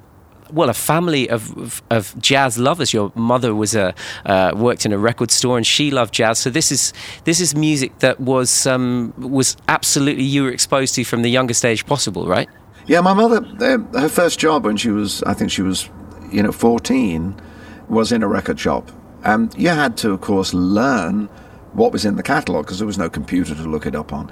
well, 0.53 0.69
a 0.69 0.75
family 0.75 1.29
of, 1.31 1.83
of, 1.91 2.15
jazz 2.21 2.59
lovers. 2.59 2.93
Your 2.93 3.13
mother 3.15 3.55
was 3.55 3.75
a 3.75 3.95
uh, 4.27 4.53
worked 4.55 4.85
in 4.85 4.93
a 4.93 4.99
record 4.99 5.31
store, 5.31 5.57
and 5.57 5.67
she 5.67 5.91
loved 5.91 6.13
jazz. 6.15 6.39
So 6.39 6.51
this 6.51 6.73
is 6.73 6.93
this 7.25 7.41
is 7.41 7.55
music 7.55 7.99
that 8.01 8.21
was 8.21 8.67
um, 8.67 9.13
was 9.17 9.57
absolutely 9.69 10.25
you 10.25 10.43
were 10.43 10.51
exposed 10.51 10.95
to 10.97 11.05
from 11.05 11.23
the 11.23 11.31
youngest 11.31 11.65
age 11.65 11.87
possible, 11.87 12.27
right? 12.27 12.49
Yeah, 12.87 13.01
my 13.01 13.15
mother, 13.15 13.43
her 13.93 14.09
first 14.09 14.41
job 14.41 14.65
when 14.65 14.77
she 14.77 14.91
was, 14.91 15.23
I 15.23 15.35
think 15.35 15.53
she 15.53 15.63
was, 15.63 15.89
you 16.33 16.43
know, 16.43 16.51
fourteen, 16.51 17.41
was 17.89 18.11
in 18.11 18.23
a 18.23 18.29
record 18.29 18.59
shop 18.59 18.91
and 19.25 19.55
you 19.57 19.69
had 19.69 19.97
to, 19.99 20.11
of 20.13 20.21
course, 20.21 20.55
learn 20.55 21.29
what 21.73 21.93
was 21.93 22.05
in 22.05 22.17
the 22.17 22.23
catalogue 22.23 22.67
because 22.67 22.79
there 22.79 22.87
was 22.87 22.99
no 22.99 23.09
computer 23.09 23.55
to 23.55 23.63
look 23.63 23.87
it 23.87 23.95
up 23.95 24.13
on. 24.13 24.31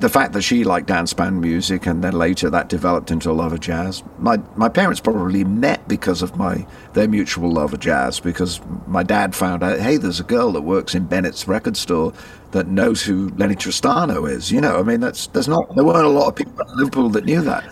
the 0.00 0.08
fact 0.08 0.32
that 0.32 0.42
she 0.42 0.62
liked 0.62 0.86
dance 0.86 1.12
band 1.12 1.40
music 1.40 1.84
and 1.86 2.04
then 2.04 2.12
later 2.12 2.48
that 2.48 2.68
developed 2.68 3.10
into 3.10 3.30
a 3.30 3.32
love 3.32 3.52
of 3.52 3.60
jazz. 3.60 4.02
My 4.18 4.40
my 4.54 4.68
parents 4.68 5.00
probably 5.00 5.42
met 5.44 5.86
because 5.88 6.22
of 6.22 6.36
my 6.36 6.66
their 6.92 7.08
mutual 7.08 7.50
love 7.50 7.72
of 7.74 7.80
jazz 7.80 8.20
because 8.20 8.60
my 8.86 9.02
dad 9.02 9.34
found 9.34 9.62
out, 9.62 9.80
hey, 9.80 9.96
there's 9.96 10.20
a 10.20 10.24
girl 10.24 10.52
that 10.52 10.62
works 10.62 10.94
in 10.94 11.06
Bennett's 11.06 11.48
record 11.48 11.76
store 11.76 12.12
that 12.52 12.68
knows 12.68 13.02
who 13.02 13.30
Lennie 13.36 13.56
Tristano 13.56 14.30
is. 14.30 14.52
You 14.52 14.60
know, 14.60 14.78
I 14.78 14.82
mean, 14.82 15.00
that's 15.00 15.26
there's 15.28 15.48
not 15.48 15.74
there 15.74 15.84
weren't 15.84 16.06
a 16.06 16.08
lot 16.08 16.28
of 16.28 16.36
people 16.36 16.54
in 16.60 16.76
Liverpool 16.76 17.08
that 17.10 17.24
knew 17.24 17.40
that. 17.42 17.64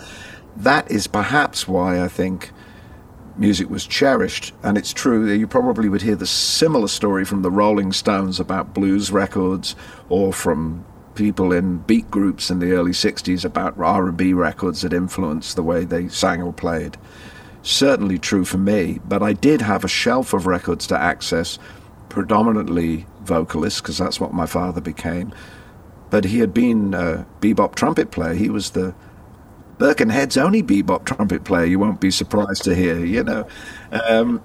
That 0.57 0.91
is 0.91 1.07
perhaps 1.07 1.69
why 1.69 2.03
I 2.03 2.09
think 2.09 2.51
music 3.39 3.71
was 3.71 3.87
cherished. 3.87 4.53
And 4.63 4.79
it's 4.79 4.93
true 4.93 5.27
that 5.27 5.37
you 5.37 5.47
probably 5.47 5.89
would 5.89 6.03
hear 6.03 6.17
the 6.17 6.27
similar 6.27 6.89
story 6.89 7.25
from 7.25 7.43
the 7.43 7.51
Rolling 7.51 7.93
Stones 7.93 8.41
about 8.41 8.75
blues 8.75 9.11
records 9.11 9.77
or 10.09 10.33
from 10.33 10.85
people 11.15 11.53
in 11.53 11.79
beat 11.79 12.11
groups 12.11 12.51
in 12.51 12.59
the 12.59 12.73
early 12.73 12.93
60s 12.93 13.45
about 13.45 13.79
R&B 13.79 14.33
records 14.35 14.83
that 14.83 14.93
influenced 14.93 15.57
the 15.57 15.63
way 15.63 15.85
they 15.85 16.09
sang 16.09 16.43
or 16.43 16.53
played. 16.53 16.97
Certainly 17.63 18.19
true 18.19 18.45
for 18.45 18.59
me, 18.59 19.01
but 19.05 19.23
I 19.23 19.33
did 19.33 19.63
have 19.63 19.83
a 19.83 19.89
shelf 19.89 20.33
of 20.33 20.47
records 20.47 20.87
to 20.89 20.99
access, 20.99 21.59
predominantly 22.09 23.07
vocalists, 23.23 23.81
because 23.81 23.99
that's 23.99 24.21
what 24.21 24.33
my 24.33 24.47
father 24.47 24.81
became. 24.81 25.35
But 26.11 26.27
he 26.27 26.39
had 26.39 26.55
been 26.55 26.95
a 26.95 27.27
bebop 27.41 27.75
trumpet 27.75 28.13
player. 28.13 28.35
He 28.35 28.51
was 28.51 28.71
the 28.71 28.95
Birkenhead's 29.79 30.37
only 30.37 30.63
bebop 30.63 31.05
trumpet 31.05 31.45
player, 31.45 31.67
you 31.67 31.79
won't 31.79 32.01
be 32.01 32.11
surprised 32.11 32.65
to 32.65 32.75
hear, 32.75 33.05
you 33.05 33.23
know. 33.23 33.47
Um, 33.91 34.43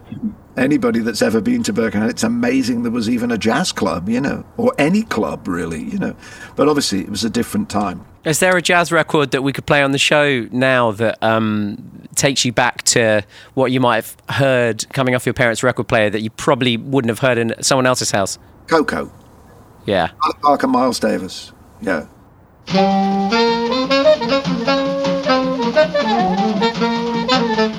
anybody 0.58 1.00
that's 1.00 1.22
ever 1.22 1.40
been 1.40 1.64
to 1.64 1.74
Birkenhead, 1.74 2.10
it's 2.10 2.24
amazing 2.24 2.84
there 2.84 2.92
was 2.92 3.10
even 3.10 3.32
a 3.32 3.38
jazz 3.38 3.72
club, 3.72 4.10
you 4.10 4.20
know, 4.20 4.46
or 4.58 4.74
any 4.78 5.04
club 5.04 5.48
really, 5.48 5.84
you 5.84 5.98
know. 5.98 6.16
But 6.56 6.68
obviously, 6.68 7.00
it 7.00 7.10
was 7.10 7.24
a 7.24 7.30
different 7.30 7.70
time. 7.70 8.06
Is 8.26 8.40
there 8.40 8.56
a 8.56 8.62
jazz 8.62 8.92
record 8.92 9.32
that 9.32 9.42
we 9.42 9.54
could 9.54 9.66
play 9.66 9.82
on 9.82 9.94
the 9.94 9.98
show 9.98 10.48
now 10.52 10.92
that 10.92 11.18
um, 11.24 12.08
takes 12.16 12.46
you 12.46 12.52
back 12.52 12.84
to 12.84 13.24
what 13.54 13.72
you 13.72 13.80
might 13.80 13.96
have 13.96 14.18
heard 14.30 14.88
coming 14.94 15.16
off 15.16 15.26
your 15.26 15.34
parents' 15.34 15.64
record 15.64 15.88
player 15.88 16.10
that 16.10 16.22
you 16.22 16.30
probably 16.30 16.78
wouldn't 16.78 17.10
have 17.10 17.20
heard 17.20 17.38
in 17.38 17.56
someone 17.64 17.86
else's 17.86 18.12
house? 18.12 18.38
Koko. 18.68 19.12
Yeah. 19.86 20.10
Parker 20.42 20.68
Miles 20.68 21.00
Davis. 21.00 21.52
Yeah. 21.82 22.06
Jamie 25.70 27.72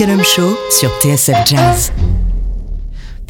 Cullum 0.00 0.24
Show 0.24 0.56
sur 0.70 0.88
TSF 0.98 1.44
Jazz. 1.44 1.99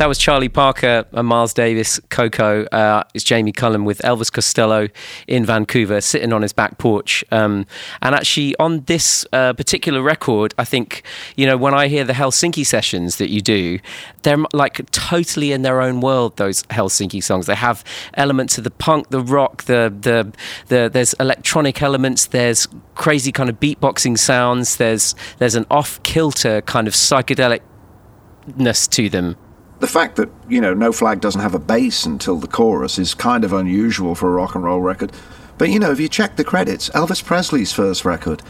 That 0.01 0.09
was 0.09 0.17
Charlie 0.17 0.49
Parker 0.49 1.05
and 1.13 1.29
Miles 1.29 1.53
Davis, 1.53 2.01
Koko. 2.09 2.65
Uh, 2.73 3.05
it's 3.13 3.23
Jamie 3.23 3.53
Cullum 3.53 3.85
with 3.85 3.99
Elvis 3.99 4.33
Costello 4.33 4.89
in 5.27 5.45
Vancouver, 5.45 6.01
sitting 6.01 6.33
on 6.33 6.41
his 6.41 6.55
back 6.55 6.79
porch. 6.79 7.23
Um, 7.31 7.67
and 8.01 8.15
actually, 8.15 8.57
on 8.57 8.81
this 8.85 9.27
uh, 9.35 9.53
particular 9.53 10.01
record, 10.01 10.55
I 10.57 10.65
think, 10.65 11.03
you 11.37 11.45
know, 11.45 11.59
when 11.59 11.75
I 11.75 11.89
hear 11.89 12.05
the 12.05 12.15
Helsinki 12.15 12.65
sessions 12.65 13.17
that 13.17 13.29
you 13.29 13.43
do, 13.43 13.79
they're 14.23 14.43
like 14.55 14.91
totally 14.91 15.53
in 15.53 15.61
their 15.61 15.83
own 15.83 16.01
world, 16.01 16.39
those 16.39 16.63
Helsinki 16.71 17.23
songs. 17.23 17.45
They 17.45 17.55
have 17.55 17.85
elements 18.15 18.57
of 18.57 18.65
the 18.65 18.71
punk, 18.71 19.11
the 19.11 19.21
rock, 19.21 19.65
the, 19.65 19.95
the, 20.01 20.33
the 20.69 20.89
there's 20.91 21.13
electronic 21.21 21.83
elements, 21.83 22.25
there's 22.25 22.67
crazy 22.95 23.33
kind 23.33 23.51
of 23.51 23.61
beatboxing 23.61 24.19
sounds, 24.19 24.77
there's, 24.77 25.15
there's 25.37 25.57
an 25.57 25.67
off 25.71 26.03
kilter 26.05 26.63
kind 26.63 26.89
of 26.89 26.95
psychedelicness 26.95 28.89
to 28.89 29.11
them 29.11 29.37
the 29.81 29.87
fact 29.87 30.17
that 30.17 30.31
you 30.49 30.61
know 30.61 30.73
No 30.75 30.93
Flag 30.93 31.21
doesn't 31.21 31.41
have 31.41 31.55
a 31.55 31.59
bass 31.59 32.07
until 32.07 32.37
the 32.37 32.47
chorus 32.47 32.99
is 32.99 33.15
kind 33.15 33.45
of 33.45 33.53
unusual 33.53 34.15
for 34.15 34.29
a 34.29 34.33
rock 34.33 34.55
and 34.55 34.63
roll 34.63 34.81
record. 34.81 35.13
But 35.59 35.71
you 35.71 35.79
know, 35.79 35.91
if 35.91 36.01
you 36.01 36.09
check 36.09 36.37
the 36.37 36.45
credits, 36.45 36.89
Elvis 36.91 37.25
Presley's 37.25 37.73
first 37.73 38.05
record 38.05 38.43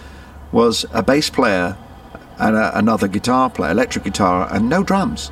was 0.53 0.85
a 0.93 1.03
bass 1.03 1.31
player 1.31 1.77
and 2.39 2.57
a, 2.57 2.77
another 2.77 3.09
guitar 3.09 3.49
player, 3.51 3.71
electric 3.71 4.05
guitar, 4.05 4.49
and 4.53 4.69
no 4.69 4.83
drums. 4.83 5.31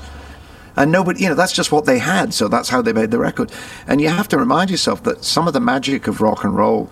And 0.76 0.92
nobody, 0.92 1.22
you 1.22 1.28
know, 1.28 1.34
that's 1.34 1.52
just 1.52 1.72
what 1.72 1.86
they 1.86 1.98
had, 1.98 2.32
so 2.32 2.46
that's 2.46 2.68
how 2.68 2.80
they 2.80 2.92
made 2.92 3.10
the 3.10 3.18
record. 3.18 3.50
And 3.88 4.00
you 4.00 4.08
have 4.08 4.28
to 4.28 4.38
remind 4.38 4.70
yourself 4.70 5.02
that 5.04 5.24
some 5.24 5.48
of 5.48 5.54
the 5.54 5.60
magic 5.60 6.06
of 6.06 6.20
rock 6.20 6.44
and 6.44 6.56
roll 6.56 6.88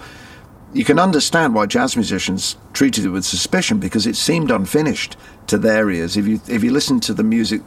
you 0.77 0.85
can 0.85 0.99
understand 0.99 1.55
why 1.55 1.64
jazz 1.64 1.97
musicians 1.97 2.57
treated 2.75 3.07
it 3.07 3.09
with 3.09 3.25
suspicion 3.25 3.79
because 3.79 4.07
it 4.07 4.14
seemed 4.14 4.51
unfinished 4.51 5.16
to 5.47 5.57
their 5.57 5.90
ears. 5.90 6.16
If 6.16 6.27
you 6.27 6.40
if 6.49 6.62
you 6.62 6.71
listen 6.71 7.01
to 7.01 7.14
the 7.14 7.23
music, 7.23 7.62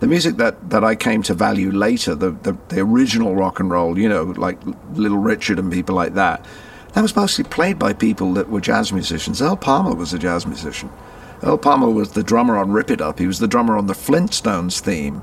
the 0.00 0.06
music 0.06 0.36
that, 0.36 0.70
that 0.70 0.82
I 0.82 0.96
came 0.96 1.22
to 1.24 1.34
value 1.34 1.70
later, 1.70 2.14
the, 2.14 2.30
the 2.30 2.56
the 2.68 2.80
original 2.80 3.36
rock 3.36 3.60
and 3.60 3.70
roll, 3.70 3.98
you 3.98 4.08
know, 4.08 4.24
like 4.24 4.58
Little 4.94 5.18
Richard 5.18 5.58
and 5.58 5.70
people 5.70 5.94
like 5.94 6.14
that, 6.14 6.44
that 6.94 7.02
was 7.02 7.14
mostly 7.14 7.44
played 7.44 7.78
by 7.78 7.92
people 7.92 8.32
that 8.34 8.48
were 8.48 8.60
jazz 8.60 8.92
musicians. 8.92 9.40
Earl 9.40 9.56
Palmer 9.56 9.94
was 9.94 10.12
a 10.12 10.18
jazz 10.18 10.46
musician. 10.46 10.90
Earl 11.42 11.58
Palmer 11.58 11.90
was 11.90 12.12
the 12.12 12.22
drummer 12.22 12.56
on 12.56 12.72
Rip 12.72 12.90
It 12.90 13.00
Up. 13.00 13.18
He 13.18 13.26
was 13.26 13.38
the 13.38 13.48
drummer 13.48 13.76
on 13.76 13.86
the 13.86 13.94
Flintstones 13.94 14.80
theme. 14.80 15.22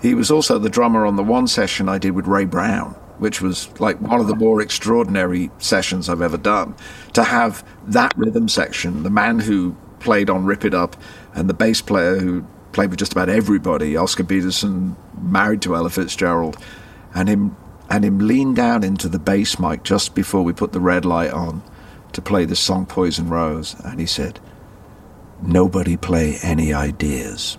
He 0.00 0.14
was 0.14 0.30
also 0.30 0.58
the 0.58 0.70
drummer 0.70 1.04
on 1.04 1.16
the 1.16 1.22
one 1.22 1.46
session 1.46 1.88
I 1.88 1.98
did 1.98 2.12
with 2.12 2.26
Ray 2.26 2.44
Brown, 2.44 2.92
which 3.18 3.40
was 3.40 3.68
like 3.80 4.00
one 4.00 4.20
of 4.20 4.28
the 4.28 4.36
more 4.36 4.60
extraordinary 4.60 5.50
sessions 5.58 6.08
I've 6.08 6.22
ever 6.22 6.36
done. 6.36 6.74
To 7.14 7.24
have 7.24 7.64
that 7.86 8.16
rhythm 8.16 8.48
section, 8.48 9.02
the 9.02 9.10
man 9.10 9.40
who 9.40 9.76
played 9.98 10.30
on 10.30 10.44
Rip 10.44 10.64
It 10.64 10.74
Up, 10.74 10.96
and 11.34 11.48
the 11.48 11.54
bass 11.54 11.80
player 11.80 12.16
who 12.18 12.46
played 12.76 12.90
with 12.90 12.98
just 12.98 13.12
about 13.12 13.30
everybody, 13.30 13.96
Oscar 13.96 14.22
Peterson, 14.22 14.96
married 15.18 15.62
to 15.62 15.74
Ella 15.74 15.88
Fitzgerald, 15.88 16.58
and 17.14 17.26
him 17.26 17.56
and 17.88 18.04
him 18.04 18.18
lean 18.18 18.52
down 18.52 18.84
into 18.84 19.08
the 19.08 19.18
bass 19.18 19.58
mic 19.58 19.82
just 19.82 20.14
before 20.14 20.42
we 20.42 20.52
put 20.52 20.72
the 20.72 20.80
red 20.80 21.06
light 21.06 21.30
on 21.30 21.62
to 22.12 22.20
play 22.20 22.44
the 22.44 22.54
song 22.54 22.84
Poison 22.84 23.30
Rose, 23.30 23.74
and 23.82 23.98
he 23.98 24.04
said, 24.04 24.40
Nobody 25.40 25.96
play 25.96 26.36
any 26.42 26.74
ideas. 26.74 27.56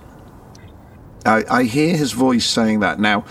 I, 1.26 1.44
I 1.50 1.64
hear 1.64 1.98
his 1.98 2.12
voice 2.12 2.46
saying 2.46 2.82
that. 2.82 3.00
Now, 3.00 3.26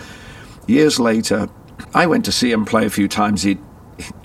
years 0.67 0.99
later, 0.99 1.47
I 1.93 2.05
went 2.05 2.25
to 2.25 2.33
see 2.33 2.51
him 2.51 2.65
play 2.65 2.85
a 2.85 2.89
few 2.89 3.07
times. 3.07 3.43
He'd, 3.43 3.59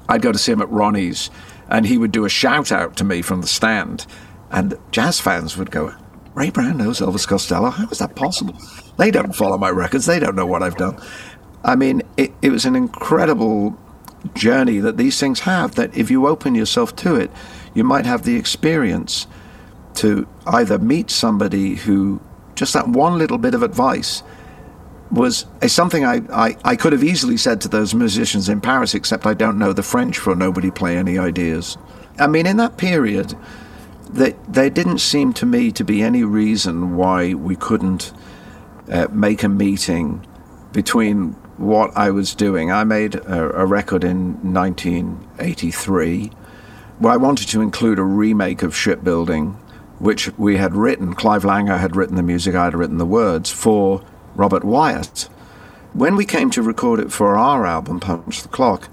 I'd 0.08 0.22
go 0.22 0.32
to 0.32 0.38
see 0.38 0.50
him 0.50 0.62
at 0.62 0.68
Ronnie's, 0.68 1.30
and 1.68 1.86
he 1.86 1.96
would 1.96 2.10
do 2.10 2.24
a 2.24 2.28
shout 2.28 2.72
out 2.72 2.96
to 2.96 3.04
me 3.04 3.22
from 3.22 3.40
the 3.40 3.46
stand. 3.46 4.04
And 4.50 4.74
jazz 4.90 5.20
fans 5.20 5.56
would 5.56 5.70
go, 5.70 5.94
Ray 6.34 6.50
Brown 6.50 6.78
knows 6.78 7.00
Elvis 7.00 7.28
Costello. 7.28 7.70
How 7.70 7.88
is 7.88 7.98
that 7.98 8.16
possible? 8.16 8.56
They 8.96 9.10
don't 9.10 9.34
follow 9.34 9.58
my 9.58 9.70
records. 9.70 10.06
They 10.06 10.18
don't 10.18 10.34
know 10.34 10.46
what 10.46 10.62
I've 10.62 10.76
done. 10.76 11.00
I 11.64 11.76
mean, 11.76 12.02
it, 12.16 12.32
it 12.40 12.50
was 12.50 12.64
an 12.64 12.74
incredible 12.74 13.78
journey 14.34 14.78
that 14.78 14.96
these 14.96 15.18
things 15.20 15.40
have, 15.40 15.74
that 15.74 15.96
if 15.96 16.10
you 16.10 16.26
open 16.26 16.54
yourself 16.54 16.96
to 16.96 17.16
it, 17.16 17.30
you 17.74 17.84
might 17.84 18.06
have 18.06 18.22
the 18.22 18.36
experience 18.36 19.26
to 19.94 20.26
either 20.46 20.78
meet 20.78 21.10
somebody 21.10 21.74
who 21.74 22.20
just 22.54 22.72
that 22.72 22.88
one 22.88 23.18
little 23.18 23.38
bit 23.38 23.54
of 23.54 23.62
advice 23.62 24.22
was 25.10 25.44
something 25.66 26.04
I, 26.04 26.22
I, 26.32 26.56
I 26.64 26.76
could 26.76 26.92
have 26.92 27.04
easily 27.04 27.36
said 27.36 27.60
to 27.62 27.68
those 27.68 27.94
musicians 27.94 28.48
in 28.48 28.60
Paris, 28.60 28.94
except 28.94 29.26
I 29.26 29.34
don't 29.34 29.58
know 29.58 29.74
the 29.74 29.82
French 29.82 30.18
for 30.18 30.34
nobody 30.34 30.70
play 30.70 30.96
any 30.96 31.18
ideas. 31.18 31.76
I 32.18 32.26
mean, 32.26 32.46
in 32.46 32.56
that 32.56 32.78
period, 32.78 33.36
there, 34.12 34.34
there 34.48 34.70
didn't 34.70 34.98
seem 34.98 35.32
to 35.34 35.46
me 35.46 35.72
to 35.72 35.84
be 35.84 36.02
any 36.02 36.24
reason 36.24 36.96
why 36.96 37.34
we 37.34 37.56
couldn't 37.56 38.12
uh, 38.90 39.08
make 39.10 39.42
a 39.42 39.48
meeting 39.48 40.26
between 40.72 41.32
what 41.56 41.96
I 41.96 42.10
was 42.10 42.34
doing. 42.34 42.72
I 42.72 42.84
made 42.84 43.14
a, 43.14 43.60
a 43.60 43.66
record 43.66 44.04
in 44.04 44.52
1983 44.54 46.30
where 46.98 47.12
I 47.12 47.16
wanted 47.16 47.48
to 47.48 47.60
include 47.60 47.98
a 47.98 48.04
remake 48.04 48.62
of 48.62 48.76
Shipbuilding 48.76 49.56
which 49.98 50.36
we 50.36 50.56
had 50.56 50.74
written. 50.74 51.14
Clive 51.14 51.44
Langer 51.44 51.78
had 51.78 51.94
written 51.94 52.16
the 52.16 52.22
music, 52.22 52.56
I 52.56 52.64
had 52.64 52.74
written 52.74 52.98
the 52.98 53.06
words 53.06 53.50
for 53.50 54.04
Robert 54.34 54.64
Wyatt. 54.64 55.28
When 55.92 56.16
we 56.16 56.24
came 56.24 56.50
to 56.50 56.62
record 56.62 56.98
it 56.98 57.12
for 57.12 57.36
our 57.36 57.64
album, 57.64 58.00
Punch 58.00 58.42
the 58.42 58.48
Clock, 58.48 58.88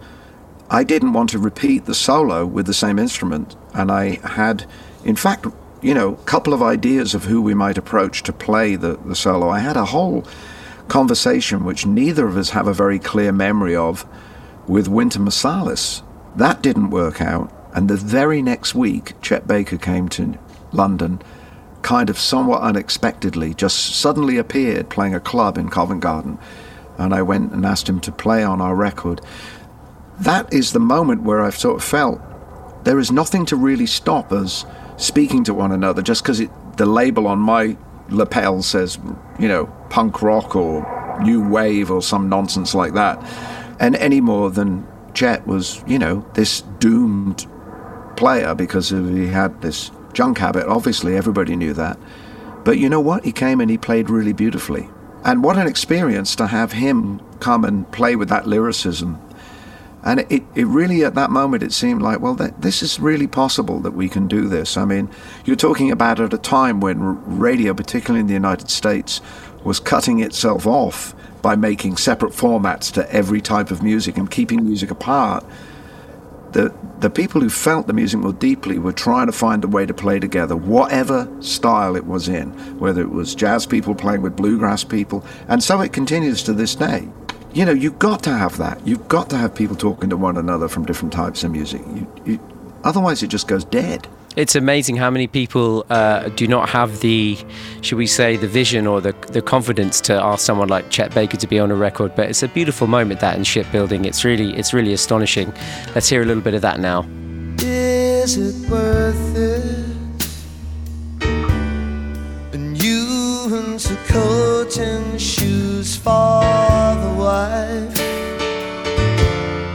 I 0.70 0.84
didn't 0.84 1.14
want 1.14 1.32
to 1.32 1.40
repeat 1.40 1.86
the 1.86 1.96
solo 1.96 2.46
with 2.46 2.68
the 2.68 2.76
same 2.76 3.00
instrument, 3.00 3.56
and 3.74 3.92
I 3.92 4.20
had, 4.28 4.66
in 5.04 5.16
fact, 5.16 5.48
you 5.82 5.94
know, 5.94 6.14
a 6.14 6.24
couple 6.24 6.54
of 6.54 6.62
ideas 6.62 7.16
of 7.16 7.26
who 7.26 7.42
we 7.42 7.54
might 7.54 7.78
approach 7.78 8.24
to 8.24 8.34
play 8.34 8.76
the, 8.76 8.98
the 9.06 9.16
solo. 9.16 9.50
I 9.50 9.60
had 9.60 9.78
a 9.78 9.86
whole 9.86 10.26
conversation 10.88 11.64
which 11.64 11.86
neither 11.86 12.28
of 12.28 12.36
us 12.36 12.50
have 12.50 12.68
a 12.68 12.74
very 12.74 13.00
clear 13.00 13.32
memory 13.32 13.76
of 13.76 14.06
with 14.68 14.88
Wynton 14.88 15.26
Marsalis. 15.26 16.02
That 16.36 16.62
didn't 16.62 16.90
work 16.90 17.22
out, 17.22 17.52
and 17.74 17.90
the 17.90 17.96
very 17.96 18.42
next 18.42 18.76
week, 18.76 19.14
Chet 19.22 19.48
Baker 19.48 19.78
came 19.78 20.10
to 20.10 20.38
London, 20.72 21.22
kind 21.82 22.10
of 22.10 22.20
somewhat 22.20 22.62
unexpectedly, 22.62 23.54
just 23.54 23.96
suddenly 23.96 24.38
appeared 24.38 24.90
playing 24.90 25.16
a 25.16 25.20
club 25.20 25.58
in 25.58 25.70
Covent 25.70 26.02
Garden. 26.02 26.38
And 26.98 27.14
I 27.14 27.22
went 27.22 27.54
and 27.54 27.66
asked 27.66 27.88
him 27.88 28.02
to 28.02 28.12
play 28.12 28.44
on 28.44 28.60
our 28.60 28.76
record. 28.76 29.22
That 30.20 30.54
is 30.54 30.74
the 30.74 30.80
moment 30.80 31.24
where 31.24 31.42
I've 31.42 31.58
sort 31.58 31.78
of 31.78 31.84
felt 31.84 32.22
there 32.84 33.00
is 33.00 33.12
nothing 33.12 33.46
to 33.46 33.56
really 33.56 33.86
stop 33.86 34.32
us 34.32 34.66
speaking 35.00 35.44
to 35.46 35.54
one 35.54 35.72
another 35.72 36.02
just 36.02 36.24
because 36.24 36.42
the 36.78 36.86
label 36.86 37.26
on 37.26 37.40
my 37.40 37.76
lapel 38.10 38.62
says, 38.62 38.98
you 39.40 39.48
know, 39.48 39.66
punk 39.90 40.22
rock 40.22 40.56
or 40.56 41.20
new 41.24 41.48
wave 41.48 41.90
or 41.90 42.02
some 42.02 42.30
nonsense 42.30 42.76
like 42.76 42.94
that. 42.94 43.18
And 43.80 43.96
any 43.96 44.22
more 44.22 44.52
than 44.52 44.86
Chet 45.14 45.48
was, 45.48 45.84
you 45.88 45.98
know, 45.98 46.26
this 46.34 46.62
doomed 46.80 47.48
player 48.18 48.54
because 48.54 48.90
he 48.90 49.28
had 49.28 49.62
this 49.62 49.92
junk 50.14 50.38
habit, 50.38 50.66
obviously, 50.68 51.16
everybody 51.16 51.56
knew 51.56 51.74
that. 51.74 51.98
But 52.64 52.78
you 52.78 52.90
know 52.90 53.00
what? 53.00 53.24
He 53.24 53.32
came 53.32 53.62
and 53.62 53.72
he 53.72 53.78
played 53.78 54.10
really 54.10 54.34
beautifully. 54.34 54.90
And 55.24 55.44
what 55.44 55.58
an 55.58 55.68
experience 55.68 56.36
to 56.38 56.48
have 56.48 56.74
him 56.74 57.22
come 57.40 57.64
and 57.64 57.90
play 57.92 58.16
with 58.16 58.30
that 58.30 58.48
lyricism. 58.48 59.20
And 60.04 60.22
it, 60.30 60.44
it 60.56 60.66
really, 60.66 61.04
at 61.04 61.16
that 61.16 61.30
moment, 61.30 61.62
it 61.62 61.74
seemed 61.74 62.02
like, 62.02 62.22
well, 62.22 62.36
that, 62.36 62.62
this 62.62 62.82
is 62.82 63.00
really 63.00 63.28
possible 63.28 63.80
that 63.82 63.92
we 63.92 64.08
can 64.08 64.28
do 64.28 64.48
this. 64.48 64.78
I 64.78 64.86
mean, 64.86 65.10
you're 65.46 65.56
talking 65.56 65.92
about 65.92 66.20
at 66.20 66.34
a 66.34 66.38
time 66.38 66.80
when 66.80 67.00
radio, 67.40 67.74
particularly 67.74 68.22
in 68.22 68.28
the 68.28 68.34
United 68.34 68.70
States, 68.70 69.22
was 69.64 69.80
cutting 69.80 70.20
itself 70.20 70.66
off 70.66 71.14
by 71.42 71.56
making 71.56 71.98
separate 71.98 72.32
formats 72.32 72.92
to 72.94 73.14
every 73.14 73.42
type 73.42 73.72
of 73.72 73.84
music 73.84 74.18
and 74.18 74.32
keeping 74.32 74.64
music 74.64 74.90
apart 74.90 75.44
the 76.52 76.74
the 77.00 77.10
people 77.10 77.40
who 77.40 77.50
felt 77.50 77.88
the 77.88 77.94
music 77.94 78.20
more 78.20 78.34
deeply 78.34 78.78
were 78.78 78.92
trying 78.92 79.28
to 79.28 79.32
find 79.32 79.64
a 79.64 79.68
way 79.68 79.86
to 79.86 79.94
play 79.94 80.20
together, 80.20 80.56
whatever 80.56 81.30
style 81.40 81.96
it 81.96 82.06
was 82.06 82.28
in, 82.28 82.50
whether 82.78 83.02
it 83.02 83.10
was 83.10 83.34
jazz 83.34 83.66
people 83.66 83.96
playing 83.96 84.22
with 84.22 84.36
bluegrass 84.36 84.84
people, 84.84 85.24
and 85.48 85.64
so 85.64 85.80
it 85.80 85.94
continues 85.94 86.44
to 86.44 86.54
this 86.54 86.76
day. 86.76 87.08
You 87.54 87.66
know, 87.66 87.72
you've 87.72 88.00
got 88.00 88.24
to 88.24 88.32
have 88.32 88.58
that. 88.58 88.86
You've 88.86 89.08
got 89.08 89.30
to 89.32 89.38
have 89.38 89.56
people 89.56 89.76
talking 89.76 90.10
to 90.10 90.18
one 90.18 90.38
another 90.38 90.68
from 90.68 90.86
different 90.86 91.14
types 91.14 91.44
of 91.44 91.52
music. 91.52 91.82
You, 91.88 92.22
you, 92.26 92.40
otherwise, 92.84 93.24
it 93.24 93.28
just 93.28 93.48
goes 93.48 93.66
dead 93.66 94.08
it's 94.36 94.56
amazing 94.56 94.96
how 94.96 95.10
many 95.10 95.28
people 95.28 95.86
uh, 95.90 96.30
do 96.30 96.48
not 96.48 96.70
have 96.70 97.02
the, 97.02 97.38
should 97.82 97.98
we 97.98 98.08
say, 98.08 98.38
the 98.38 98.48
vision 98.48 98.88
or 98.88 99.02
the, 99.02 99.12
the 99.32 99.42
confidence 99.42 100.00
to 100.02 100.14
ask 100.14 100.46
someone 100.46 100.70
like 100.70 100.90
Chet 100.90 101.14
Baker 101.14 101.36
to 101.38 101.48
be 101.48 101.60
on 101.60 101.72
a 101.72 101.76
record. 101.76 102.16
But 102.16 102.30
it's 102.30 102.42
a 102.42 102.48
beautiful 102.48 102.88
moment 102.88 103.20
that 103.20 103.36
in 103.36 103.44
shipbuilding. 103.44 104.06
It's 104.06 104.24
really, 104.24 104.56
it's 104.56 104.74
really 104.74 104.94
astonishing. 104.94 105.54
Let's 105.94 106.08
hear 106.08 106.22
a 106.22 106.26
little 106.26 106.44
bit 106.44 106.54
of 106.54 106.62
that 106.62 106.80
now. 106.80 107.06
Is 107.60 108.38
it 108.38 108.70
worth 108.70 109.36
it? 109.36 109.99
You 113.50 113.58
into 113.58 113.96
coat 114.08 114.78
and 114.78 115.20
shoes 115.20 115.96
for 115.96 116.42
the 117.04 117.14
wife, 117.18 118.00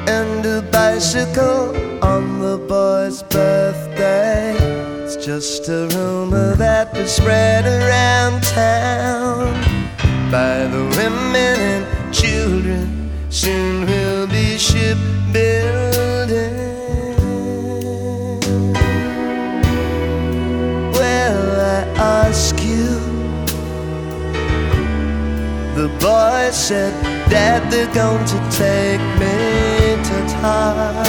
and 0.09 0.47
a 0.47 0.63
bicycle 0.71 1.75
on 2.05 2.41
the 2.41 2.59
boy's 2.69 3.23
birthday. 3.25 4.55
It's 5.03 5.17
just 5.17 5.69
a 5.69 5.89
rumor 5.95 6.55
that 6.57 6.93
was 6.95 7.11
spread 7.11 7.65
around 7.67 8.43
town 8.43 9.53
by 10.31 10.67
the 10.67 10.85
women 10.97 11.59
and 11.73 12.15
children. 12.15 13.11
Soon 13.31 13.87
we'll 13.87 14.27
be 14.27 14.59
shipbuilding. 14.59 15.03
Well, 20.93 21.61
I 21.61 21.85
ask 22.27 22.61
you. 22.63 22.94
The 25.85 25.91
boy 26.01 26.49
said, 26.51 26.95
Dad, 27.29 27.71
they're 27.71 27.93
going 27.93 28.25
to 28.25 28.39
take 28.49 29.05
me 29.21 30.01
to 30.09 30.17
task 30.41 31.05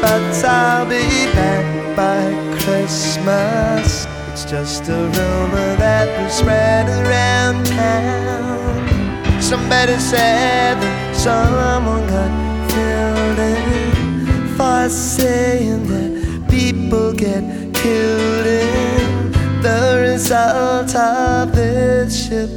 but 0.00 0.44
I'll 0.44 0.86
be 0.86 1.26
back 1.34 1.96
by 1.96 2.22
Christmas. 2.60 4.06
It's 4.30 4.44
just 4.44 4.88
a 4.88 4.92
rumor 4.92 5.76
that 5.82 6.06
was 6.22 6.32
spread 6.34 6.86
around 6.88 7.66
town. 7.66 9.42
Somebody 9.42 9.98
said 9.98 10.78
that 10.80 11.16
someone 11.16 12.06
got 12.06 12.30
killed 12.70 13.40
in 13.40 14.56
for 14.56 14.88
saying 14.88 15.82
that 15.88 16.48
people 16.48 17.12
get 17.12 17.42
killed 17.74 18.46
in 18.46 18.69
dance 20.20 20.30
out 20.32 20.94
of 20.94 21.54
this 21.54 22.26
ship 22.26 22.50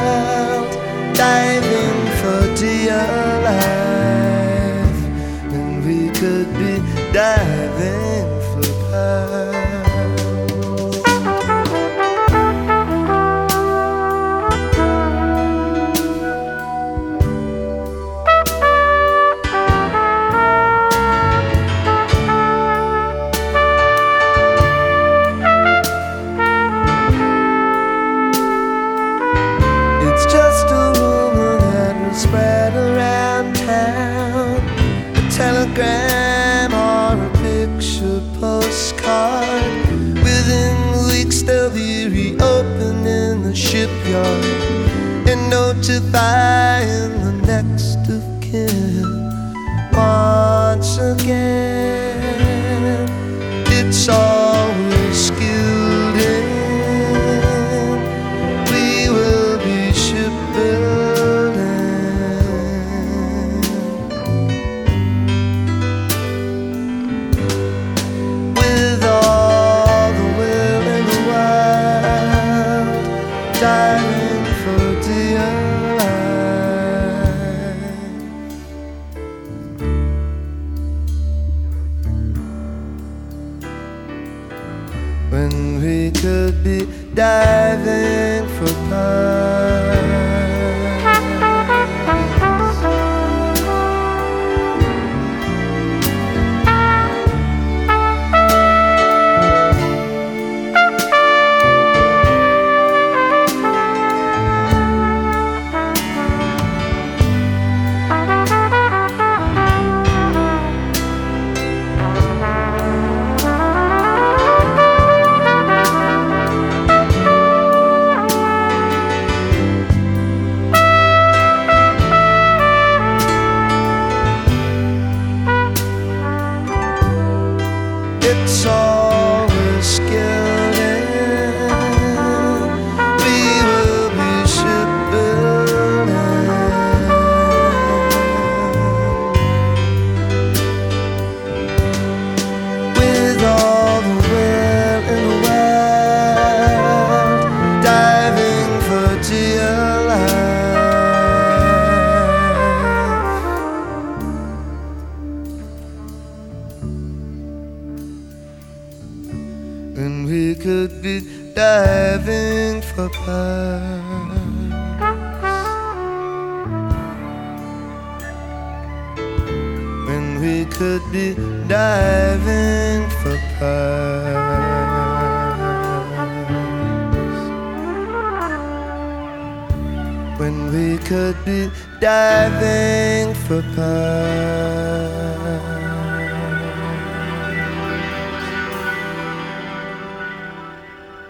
could 181.09 181.43
be 181.43 181.71
diving 182.01 183.33
for 183.47 183.63
pearls. 183.75 185.18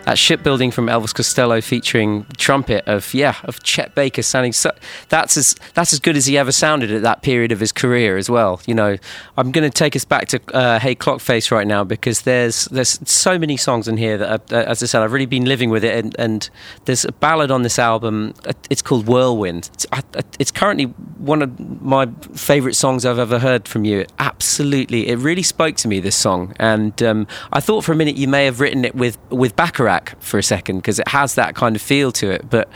That 0.09 0.17
shipbuilding 0.17 0.71
from 0.71 0.87
Elvis 0.87 1.15
Costello 1.15 1.61
featuring 1.61 2.25
trumpet 2.39 2.83
of 2.87 3.13
yeah 3.13 3.35
of 3.45 3.63
Chet 3.63 3.95
Baker 3.95 4.23
sounding 4.23 4.55
so 4.55 4.71
that's 5.11 5.37
as 5.37 5.55
that's 5.75 5.93
as 5.93 5.99
good 6.01 6.17
as 6.17 6.25
he 6.25 6.39
ever 6.39 6.51
sounded 6.51 6.91
at 6.91 7.03
that 7.03 7.21
period 7.21 7.53
of 7.53 7.61
his 7.61 7.73
career 7.73 8.17
as 8.17 8.31
well. 8.31 8.63
You 8.65 8.73
know, 8.73 8.97
I'm 9.37 9.53
going 9.53 9.71
to 9.71 9.77
take 9.85 9.95
us 9.95 10.07
back 10.07 10.29
to 10.29 10.41
uh, 10.55 10.79
Hey 10.79 10.95
Clockface 10.95 11.51
right 11.51 11.67
now 11.67 11.85
because 11.85 12.23
there's 12.23 12.65
there's 12.73 12.99
so 13.07 13.39
many 13.39 13.59
songs 13.59 13.87
in 13.87 13.99
here 13.99 14.17
that 14.17 14.51
uh, 14.51 14.57
as 14.67 14.83
I 14.83 14.87
said 14.87 15.03
I've 15.03 15.13
really 15.13 15.27
been 15.27 15.45
living 15.45 15.69
with 15.69 15.85
it 15.85 16.03
and, 16.03 16.17
and 16.19 16.49
there's 16.87 17.05
a 17.05 17.13
ballad 17.13 17.51
on 17.51 17.61
this 17.61 17.79
album. 17.79 18.33
uh, 18.47 18.55
It's 18.71 18.81
called 18.81 19.07
Whirlwind. 19.07 19.69
It's, 19.75 19.87
I, 19.93 20.03
it's 20.39 20.51
currently 20.51 20.87
one 21.19 21.43
of 21.43 21.83
my 21.83 22.07
favourite 22.35 22.77
songs 22.77 23.05
I've 23.05 23.19
ever 23.19 23.41
heard 23.41 23.69
from 23.69 23.85
you. 23.85 24.07
Absolutely, 24.19 25.09
it 25.09 25.17
really 25.17 25.43
spoke 25.43 25.77
to 25.77 25.89
me 25.89 26.01
this 26.01 26.17
song, 26.17 26.55
and 26.59 27.03
um, 27.03 27.27
I 27.53 27.61
thought 27.61 27.85
for 27.85 27.93
a 27.93 27.97
minute 27.97 28.17
you 28.17 28.27
may 28.27 28.47
have 28.47 28.59
written 28.59 28.87
it 28.87 28.95
with 28.95 29.19
with 29.29 29.55
Bacharach 29.99 30.23
for 30.23 30.39
a 30.39 30.43
second 30.43 30.79
because 30.79 30.99
it 30.99 31.09
has 31.09 31.35
that 31.35 31.55
kind 31.55 31.77
of 31.77 31.83
feel 31.83 32.13
to 32.13 32.31
it. 32.31 32.49
But 32.49 32.69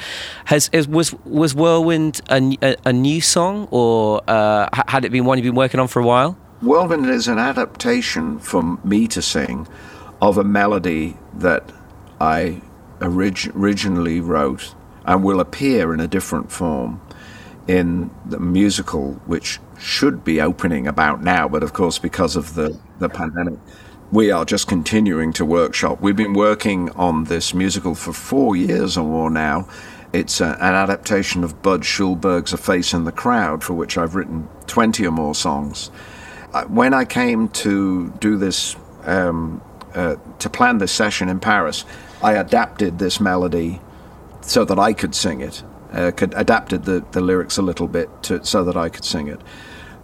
has 0.46 0.68
is, 0.72 0.88
was 0.88 1.14
was 1.24 1.54
Whirlwind 1.54 2.20
a 2.28 2.92
new 2.92 3.20
song, 3.20 3.68
or 3.70 4.22
uh, 4.28 4.68
had 4.88 5.04
it 5.04 5.12
been 5.12 5.24
one 5.24 5.38
you've 5.38 5.44
been 5.44 5.54
working 5.54 5.80
on 5.80 5.88
for 5.88 6.00
a 6.00 6.06
while? 6.06 6.36
Whirlwind 6.60 7.08
is 7.08 7.28
an 7.28 7.38
adaptation 7.38 8.38
for 8.38 8.62
me 8.84 9.08
to 9.08 9.22
sing 9.22 9.66
of 10.20 10.38
a 10.38 10.44
melody 10.44 11.16
that 11.34 11.72
I 12.20 12.62
orig- 13.00 13.50
originally 13.54 14.20
wrote 14.20 14.74
and 15.04 15.24
will 15.24 15.40
appear 15.40 15.92
in 15.92 15.98
a 15.98 16.06
different 16.06 16.52
form 16.52 17.00
in 17.66 18.10
the 18.24 18.38
musical, 18.38 19.14
which 19.26 19.58
should 19.78 20.22
be 20.22 20.40
opening 20.40 20.86
about 20.86 21.22
now, 21.22 21.48
but 21.48 21.62
of 21.64 21.72
course, 21.72 21.98
because 21.98 22.36
of 22.36 22.54
the, 22.54 22.78
the 23.00 23.08
pandemic, 23.08 23.58
we 24.12 24.30
are 24.30 24.44
just 24.44 24.68
continuing 24.68 25.32
to 25.32 25.44
workshop. 25.44 26.02
We've 26.02 26.14
been 26.14 26.34
working 26.34 26.90
on 26.90 27.24
this 27.24 27.54
musical 27.54 27.94
for 27.94 28.12
four 28.12 28.54
years 28.54 28.98
or 28.98 29.04
more 29.04 29.30
now. 29.30 29.66
It's 30.12 30.42
a, 30.42 30.48
an 30.60 30.74
adaptation 30.74 31.42
of 31.42 31.62
Bud 31.62 31.80
Schulberg's 31.80 32.52
A 32.52 32.58
Face 32.58 32.92
in 32.92 33.04
the 33.04 33.12
Crowd, 33.12 33.64
for 33.64 33.72
which 33.72 33.96
I've 33.96 34.14
written 34.14 34.48
20 34.66 35.06
or 35.06 35.10
more 35.10 35.34
songs. 35.34 35.90
Uh, 36.52 36.64
When 36.64 36.92
I 36.92 37.06
came 37.06 37.48
to 37.48 38.10
do 38.20 38.36
this, 38.36 38.76
um, 39.04 39.62
uh, 39.94 40.16
to 40.40 40.50
plan 40.50 40.76
this 40.76 40.92
session 40.92 41.30
in 41.30 41.40
Paris, 41.40 41.86
I 42.22 42.34
adapted 42.34 42.98
this 42.98 43.18
melody 43.18 43.80
so 44.42 44.66
that 44.66 44.78
I 44.78 44.92
could 44.92 45.14
sing 45.14 45.40
it. 45.40 45.62
Uh, 45.90 46.10
could 46.10 46.34
adapted 46.34 46.84
the, 46.84 47.02
the 47.12 47.22
lyrics 47.22 47.56
a 47.56 47.62
little 47.62 47.88
bit 47.88 48.10
to, 48.24 48.44
so 48.44 48.62
that 48.64 48.76
I 48.76 48.90
could 48.90 49.04
sing 49.06 49.28
it. 49.28 49.40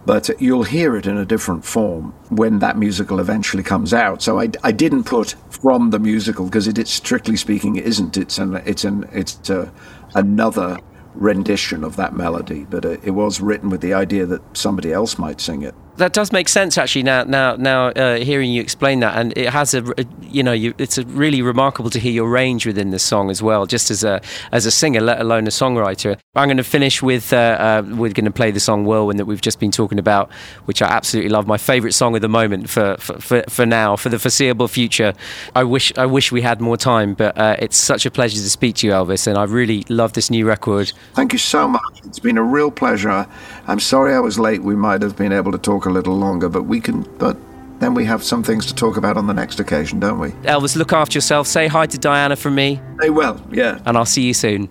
But 0.09 0.41
you'll 0.41 0.63
hear 0.63 0.95
it 0.95 1.05
in 1.05 1.17
a 1.17 1.23
different 1.23 1.63
form 1.63 2.15
when 2.29 2.57
that 2.59 2.79
musical 2.79 3.19
eventually 3.19 3.61
comes 3.61 3.93
out. 3.93 4.23
So 4.23 4.39
I, 4.39 4.49
I 4.63 4.71
didn't 4.71 5.03
put 5.03 5.35
from 5.51 5.91
the 5.91 5.99
musical 5.99 6.45
because 6.45 6.67
it, 6.67 6.79
it's 6.79 6.89
strictly 6.89 7.35
speaking 7.35 7.75
it 7.75 7.85
isn't. 7.85 8.17
It's 8.17 8.39
an 8.39 8.55
it's 8.65 8.83
an 8.83 9.07
it's 9.13 9.51
a, 9.51 9.71
another 10.15 10.79
rendition 11.13 11.83
of 11.83 11.95
that 11.97 12.15
melody. 12.15 12.65
But 12.67 12.85
it, 12.85 13.01
it 13.03 13.11
was 13.11 13.39
written 13.39 13.69
with 13.69 13.81
the 13.81 13.93
idea 13.93 14.25
that 14.25 14.41
somebody 14.57 14.91
else 14.91 15.19
might 15.19 15.39
sing 15.39 15.61
it. 15.61 15.75
That 15.99 16.13
does 16.13 16.31
make 16.31 16.47
sense, 16.47 16.77
actually. 16.77 17.03
Now, 17.03 17.23
now, 17.25 17.55
now, 17.57 17.87
uh, 17.87 18.17
hearing 18.19 18.51
you 18.51 18.61
explain 18.61 19.01
that, 19.01 19.17
and 19.17 19.37
it 19.37 19.49
has 19.49 19.73
a, 19.73 19.83
a- 19.97 20.05
you 20.21 20.43
know, 20.43 20.53
you, 20.53 20.73
it's 20.77 20.97
a 20.97 21.03
really 21.05 21.41
remarkable 21.41 21.89
to 21.89 21.99
hear 21.99 22.13
your 22.13 22.29
range 22.29 22.65
within 22.65 22.91
this 22.91 23.03
song 23.03 23.29
as 23.29 23.41
well, 23.43 23.65
just 23.65 23.91
as 23.91 24.03
a 24.03 24.21
as 24.53 24.65
a 24.65 24.71
singer, 24.71 25.01
let 25.01 25.19
alone 25.19 25.45
a 25.45 25.49
songwriter. 25.49 26.17
I'm 26.35 26.47
going 26.47 26.55
to 26.57 26.63
finish 26.63 27.01
with 27.01 27.33
uh, 27.33 27.37
uh, 27.37 27.83
we're 27.85 28.13
going 28.13 28.25
to 28.25 28.31
play 28.31 28.51
the 28.51 28.61
song 28.61 28.85
"Whirlwind" 28.85 29.19
that 29.19 29.25
we've 29.25 29.41
just 29.41 29.59
been 29.59 29.71
talking 29.71 29.99
about, 29.99 30.31
which 30.65 30.81
I 30.81 30.87
absolutely 30.87 31.29
love. 31.31 31.47
My 31.47 31.57
favourite 31.57 31.93
song 31.93 32.15
of 32.15 32.21
the 32.21 32.29
moment 32.29 32.69
for, 32.69 32.95
for 32.99 33.19
for 33.19 33.43
for 33.49 33.65
now, 33.65 33.97
for 33.97 34.07
the 34.07 34.19
foreseeable 34.19 34.69
future. 34.69 35.13
I 35.53 35.65
wish 35.65 35.91
I 35.97 36.05
wish 36.05 36.31
we 36.31 36.41
had 36.41 36.61
more 36.61 36.77
time, 36.77 37.13
but 37.13 37.37
uh, 37.37 37.57
it's 37.59 37.75
such 37.77 38.05
a 38.05 38.11
pleasure 38.11 38.37
to 38.37 38.49
speak 38.49 38.75
to 38.77 38.87
you, 38.87 38.93
Elvis, 38.93 39.27
and 39.27 39.37
I 39.37 39.43
really 39.43 39.83
love 39.89 40.13
this 40.13 40.29
new 40.29 40.45
record. 40.47 40.93
Thank 41.13 41.33
you 41.33 41.39
so 41.39 41.67
much. 41.67 41.81
It's 42.05 42.19
been 42.19 42.37
a 42.37 42.43
real 42.43 42.71
pleasure. 42.71 43.27
I'm 43.67 43.79
sorry 43.81 44.13
I 44.13 44.19
was 44.19 44.39
late. 44.39 44.63
We 44.63 44.75
might 44.75 45.01
have 45.01 45.17
been 45.17 45.33
able 45.33 45.51
to 45.51 45.57
talk 45.57 45.85
a 45.89 45.93
little 45.93 46.15
longer, 46.15 46.47
but 46.49 46.63
we 46.63 46.79
can. 46.79 47.01
But 47.17 47.35
then 47.79 47.93
we 47.93 48.05
have 48.05 48.23
some 48.23 48.43
things 48.43 48.65
to 48.67 48.75
talk 48.75 48.97
about 48.97 49.17
on 49.17 49.27
the 49.27 49.33
next 49.33 49.59
occasion, 49.59 49.99
don't 49.99 50.19
we? 50.19 50.29
Elvis, 50.43 50.75
look 50.75 50.93
after 50.93 51.17
yourself. 51.17 51.47
Say 51.47 51.67
hi 51.67 51.85
to 51.87 51.97
Diana 51.97 52.35
from 52.35 52.55
me, 52.55 52.79
Hey, 53.01 53.09
well, 53.09 53.41
yeah. 53.51 53.79
and 53.85 53.97
I'll 53.97 54.05
see 54.05 54.23
you 54.23 54.33
soon. 54.33 54.69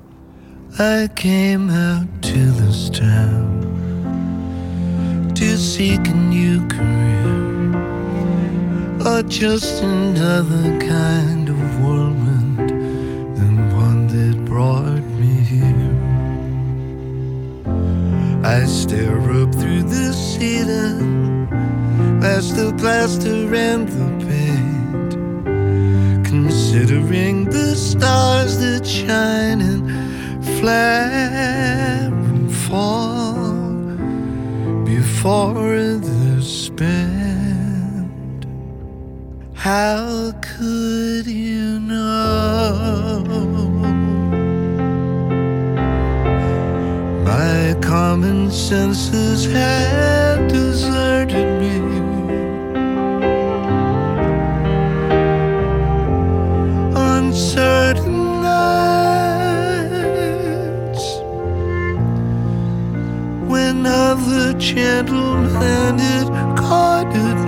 I 0.78 1.08
came 1.16 1.70
out 1.70 2.06
to 2.22 2.38
this 2.38 2.90
town 2.90 3.46
to 5.34 5.56
seek 5.56 6.06
a 6.08 6.14
new 6.14 6.66
career, 6.68 7.76
or 9.06 9.22
just 9.22 9.82
another 9.82 10.78
kind 10.86 11.48
of 11.48 11.56
whirlwind 11.82 12.70
than 13.38 13.74
one 13.76 14.06
that 14.08 14.44
brought 14.44 14.97
here. 18.56 18.66
stare 18.66 19.42
up 19.42 19.54
through 19.54 19.82
the 19.82 20.12
ceiling, 20.12 21.48
past 22.20 22.56
the 22.56 22.72
plaster 22.78 23.54
and 23.54 23.88
the 23.88 24.26
paint, 24.26 25.12
considering 26.24 27.44
the 27.44 27.74
stars 27.74 28.58
that 28.58 28.86
shine 28.86 29.60
and 29.60 30.44
flare 30.58 32.12
and 32.12 32.52
fall 32.52 33.34
before 34.84 35.98
the 36.08 36.42
spend. 36.42 38.46
How 39.54 40.32
could 40.40 41.26
you 41.26 41.80
know? 41.80 43.67
My 47.38 47.74
common 47.80 48.50
senses 48.50 49.46
had 49.46 50.48
deserted 50.48 51.48
me. 51.60 51.74
On 56.96 57.32
certain 57.32 58.42
nights, 58.42 59.46
when 63.52 63.86
other 63.86 64.52
gentle-handed 64.58 66.28
guarded 66.58 67.36
me. 67.36 67.47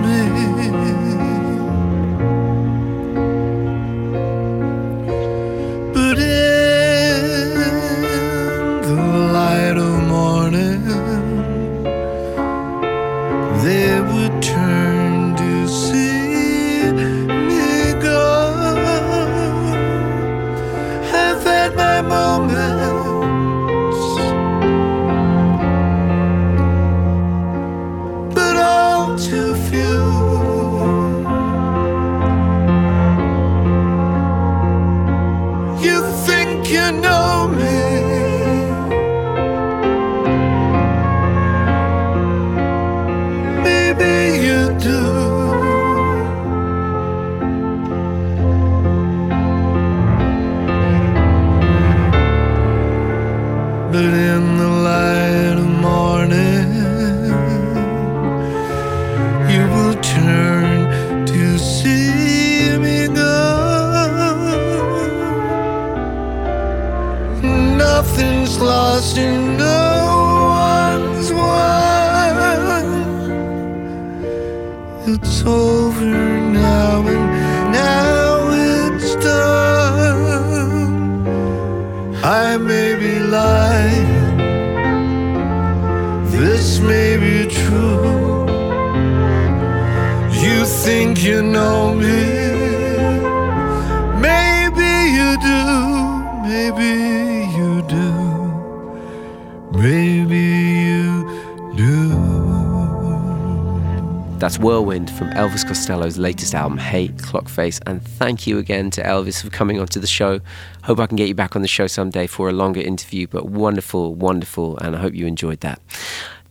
Whirlwind 104.61 105.09
from 105.09 105.31
Elvis 105.31 105.65
Costello's 105.65 106.19
latest 106.19 106.53
album, 106.53 106.77
Hey 106.77 107.07
Clockface. 107.07 107.79
And 107.87 107.99
thank 107.99 108.45
you 108.45 108.59
again 108.59 108.91
to 108.91 109.01
Elvis 109.01 109.41
for 109.43 109.49
coming 109.49 109.79
onto 109.79 109.99
the 109.99 110.05
show. 110.05 110.39
Hope 110.83 110.99
I 110.99 111.07
can 111.07 111.17
get 111.17 111.27
you 111.27 111.33
back 111.33 111.55
on 111.55 111.63
the 111.63 111.67
show 111.67 111.87
someday 111.87 112.27
for 112.27 112.47
a 112.47 112.51
longer 112.51 112.79
interview, 112.79 113.25
but 113.25 113.47
wonderful, 113.47 114.13
wonderful. 114.13 114.77
And 114.77 114.95
I 114.95 114.99
hope 114.99 115.15
you 115.15 115.25
enjoyed 115.25 115.61
that. 115.61 115.81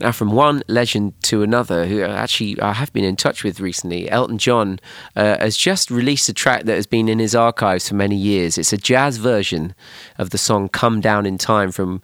Now, 0.01 0.11
from 0.11 0.33
one 0.33 0.65
legend 0.67 1.13
to 1.25 1.43
another, 1.43 1.87
who 1.87 2.03
actually 2.03 2.61
I 2.61 2.73
have 2.73 2.93
been 2.93 3.05
in 3.05 3.15
touch 3.15 3.45
with 3.45 3.61
recently, 3.61 4.11
Elton 4.11 4.39
John 4.39 4.81
uh, 5.15 5.39
has 5.39 5.57
just 5.57 5.89
released 5.89 6.29
a 6.29 6.33
track 6.33 6.65
that 6.65 6.75
has 6.75 6.87
been 6.87 7.09
in 7.09 7.21
his 7.21 7.37
archives 7.37 7.89
for 7.89 7.95
many 7.95 8.17
years. 8.17 8.59
It's 8.59 8.73
a 8.73 8.79
jazz 8.79 9.19
version 9.19 9.73
of 10.19 10.31
the 10.31 10.39
song 10.39 10.69
Come 10.69 11.01
Down 11.01 11.27
in 11.27 11.39
Time 11.39 11.71
from 11.71 12.03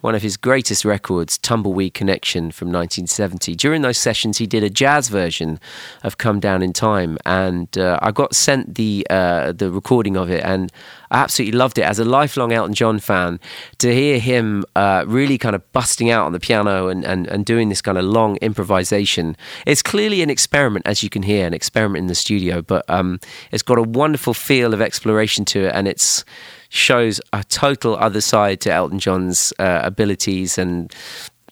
one 0.00 0.14
of 0.14 0.22
his 0.22 0.36
greatest 0.36 0.84
records, 0.84 1.38
Tumbleweed 1.38 1.94
Connection 1.94 2.50
from 2.50 2.68
1970. 2.68 3.54
During 3.54 3.82
those 3.82 3.98
sessions, 3.98 4.38
he 4.38 4.46
did 4.46 4.62
a 4.62 4.70
jazz 4.70 5.08
version 5.08 5.60
of 6.02 6.18
Come 6.18 6.40
Down 6.40 6.62
in 6.62 6.72
Time, 6.72 7.18
and 7.24 7.76
uh, 7.76 7.98
I 8.02 8.10
got 8.10 8.34
sent 8.34 8.74
the 8.74 9.06
uh, 9.10 9.52
the 9.52 9.70
recording 9.70 10.16
of 10.16 10.30
it, 10.30 10.42
and 10.44 10.72
I 11.10 11.22
absolutely 11.22 11.58
loved 11.58 11.78
it. 11.78 11.82
As 11.82 11.98
a 11.98 12.04
lifelong 12.04 12.52
Elton 12.52 12.74
John 12.74 12.98
fan, 12.98 13.40
to 13.78 13.94
hear 13.94 14.18
him 14.18 14.64
uh, 14.76 15.04
really 15.06 15.38
kind 15.38 15.54
of 15.54 15.72
busting 15.72 16.10
out 16.10 16.26
on 16.26 16.32
the 16.32 16.40
piano 16.40 16.88
and, 16.88 17.04
and, 17.04 17.26
and 17.26 17.44
doing 17.44 17.68
this 17.68 17.82
kind 17.82 17.98
of 17.98 18.04
long 18.04 18.36
improvisation, 18.36 19.36
it's 19.66 19.82
clearly 19.82 20.22
an 20.22 20.30
experiment, 20.30 20.86
as 20.86 21.02
you 21.02 21.10
can 21.10 21.22
hear, 21.22 21.46
an 21.46 21.54
experiment 21.54 22.02
in 22.02 22.06
the 22.06 22.14
studio, 22.14 22.62
but 22.62 22.88
um, 22.88 23.18
it's 23.50 23.62
got 23.62 23.78
a 23.78 23.82
wonderful 23.82 24.34
feel 24.34 24.72
of 24.72 24.80
exploration 24.80 25.44
to 25.46 25.66
it, 25.66 25.74
and 25.74 25.88
it's 25.88 26.24
shows 26.70 27.20
a 27.32 27.44
total 27.44 27.96
other 27.96 28.20
side 28.20 28.60
to 28.62 28.72
Elton 28.72 28.98
John's 28.98 29.52
uh, 29.58 29.80
abilities 29.82 30.56
and 30.56 30.94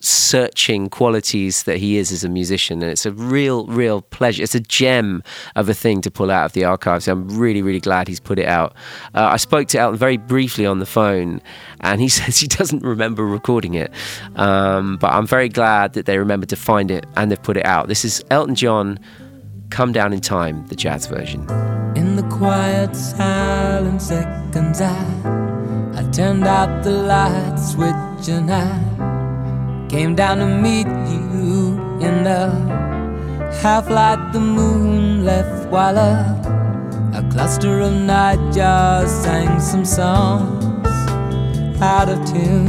searching 0.00 0.88
qualities 0.88 1.64
that 1.64 1.78
he 1.78 1.96
is 1.96 2.12
as 2.12 2.22
a 2.22 2.28
musician. 2.28 2.82
And 2.82 2.90
it's 2.92 3.04
a 3.04 3.12
real 3.12 3.66
real 3.66 4.02
pleasure. 4.02 4.44
It's 4.44 4.54
a 4.54 4.60
gem 4.60 5.22
of 5.56 5.68
a 5.68 5.74
thing 5.74 6.00
to 6.02 6.10
pull 6.10 6.30
out 6.30 6.46
of 6.46 6.52
the 6.52 6.64
archives. 6.64 7.08
I'm 7.08 7.28
really 7.36 7.62
really 7.62 7.80
glad 7.80 8.08
he's 8.08 8.20
put 8.20 8.38
it 8.38 8.46
out. 8.46 8.74
Uh, 9.14 9.28
i 9.32 9.36
spoke 9.36 9.68
to 9.68 9.78
elton 9.78 9.98
very 9.98 10.16
briefly 10.16 10.66
on 10.66 10.78
the 10.78 10.86
phone 10.86 11.42
and 11.80 12.00
he 12.00 12.08
says 12.18 12.38
he 12.38 12.46
doesn't 12.46 12.82
remember 12.82 13.26
recording 13.26 13.74
it. 13.74 13.92
Um, 14.36 14.98
but 14.98 15.12
i'm 15.12 15.26
very 15.26 15.48
glad 15.48 15.94
that 15.94 16.06
they 16.06 16.18
remembered 16.18 16.48
to 16.50 16.56
find 16.56 16.90
it 16.90 17.06
and 17.16 17.30
they've 17.30 17.42
put 17.42 17.56
it 17.56 17.66
out. 17.66 17.88
This 17.88 18.04
is 18.04 18.24
elton 18.30 18.54
john 18.54 18.98
come 19.70 19.92
down 19.92 20.12
in 20.12 20.20
time 20.20 20.66
the 20.68 20.74
jazz 20.74 21.06
version 21.06 21.40
In 21.96 22.16
the 22.16 22.22
quiet, 22.24 22.94
silent 22.94 24.00
seconds, 24.02 24.80
I, 24.80 25.04
I 25.94 26.02
turned 26.10 26.44
out 26.44 26.82
the 26.82 26.92
light 26.92 27.56
switch 27.56 28.28
and 28.28 28.50
I 28.50 29.88
came 29.88 30.14
down 30.14 30.38
to 30.38 30.46
meet 30.46 30.86
you 30.86 31.78
in 32.00 32.24
the 32.24 32.50
half 33.62 33.88
light 33.88 34.32
the 34.32 34.40
moon 34.40 35.24
left 35.24 35.68
while 35.70 35.96
a, 35.96 36.14
a 37.14 37.22
cluster 37.32 37.80
of 37.80 37.92
nightjars 37.92 39.08
sang 39.08 39.60
some 39.60 39.84
songs 39.84 40.86
out 41.80 42.08
of 42.08 42.18
tune. 42.30 42.68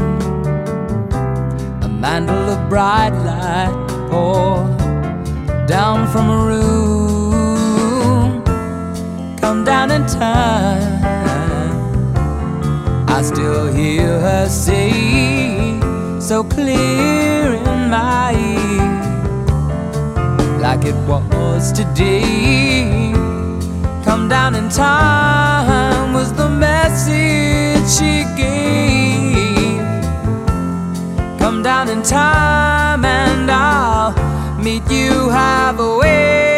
A 1.84 1.90
mantle 1.90 2.50
of 2.56 2.70
bright 2.70 3.14
light 3.30 4.10
poured 4.10 4.78
down 5.68 6.08
from 6.12 6.30
a 6.30 6.46
room 6.46 6.79
come 9.50 9.64
down 9.64 9.90
in 9.90 10.06
time. 10.06 11.02
I 13.08 13.20
still 13.24 13.66
hear 13.74 14.20
her 14.20 14.48
say, 14.48 14.92
so 16.20 16.44
clear 16.44 17.56
in 17.56 17.90
my 17.90 18.30
ear, 18.54 19.00
like 20.60 20.86
it 20.86 20.94
was 21.08 21.72
today. 21.72 23.12
Come 24.06 24.30
down 24.30 24.54
in 24.54 24.70
time 24.70 26.14
was 26.14 26.32
the 26.34 26.48
message 26.48 27.90
she 27.98 28.26
gave. 28.38 29.82
Come 31.40 31.64
down 31.64 31.90
in 31.90 32.04
time 32.04 33.04
and 33.04 33.50
I'll 33.50 34.14
meet 34.64 34.84
you 34.92 35.30
halfway. 35.30 36.49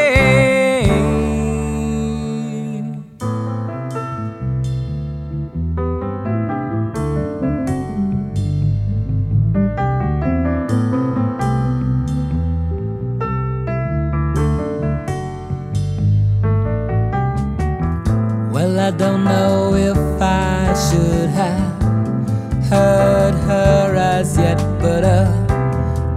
Heard 22.71 23.33
her 23.33 23.95
as 23.97 24.37
yet, 24.37 24.57
but 24.79 25.03
a, 25.03 25.27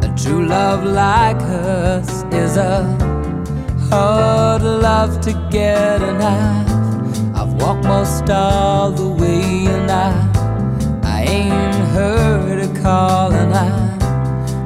a 0.04 0.14
true 0.16 0.46
love 0.46 0.84
like 0.84 1.40
hers 1.42 2.08
is 2.32 2.56
a 2.56 2.84
hard 3.90 4.62
love 4.62 5.20
to 5.22 5.32
get, 5.50 6.00
and 6.00 6.22
I've, 6.22 7.36
I've 7.36 7.52
walked 7.54 7.84
most 7.84 8.30
all 8.30 8.92
the 8.92 9.08
way, 9.08 9.66
and 9.66 9.90
I, 9.90 10.12
I 11.02 11.24
ain't 11.24 11.74
heard 11.96 12.60
a 12.68 12.82
call, 12.82 13.32
and 13.32 13.52
I, 13.52 13.68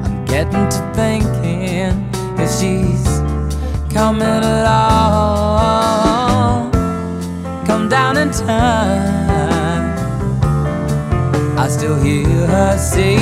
I'm 0.05 0.25
getting 0.25 0.69
to 0.69 0.91
thinking 0.93 2.07
if 2.37 2.51
she's 2.59 3.07
coming 3.91 4.21
at 4.21 4.43
all. 4.67 6.69
come 7.65 7.89
down 7.89 8.15
in 8.17 8.29
time. 8.29 9.28
I 11.61 11.67
still 11.67 12.01
hear 12.01 12.47
her 12.47 12.77
say 12.77 13.17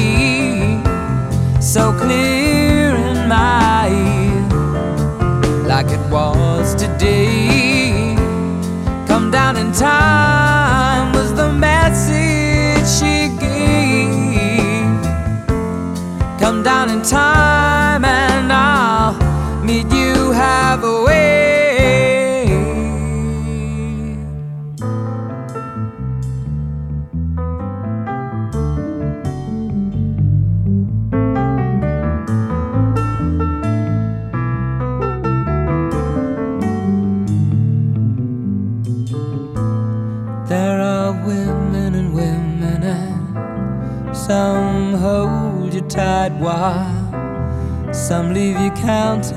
so 1.60 1.92
clear 1.92 2.96
in 2.96 3.28
my 3.28 3.90
ear, 3.90 5.68
like 5.68 5.88
it 5.88 6.12
was 6.12 6.76
today. 6.76 8.16
Come 9.08 9.32
down 9.32 9.58
in 9.58 9.72
time 9.72 10.17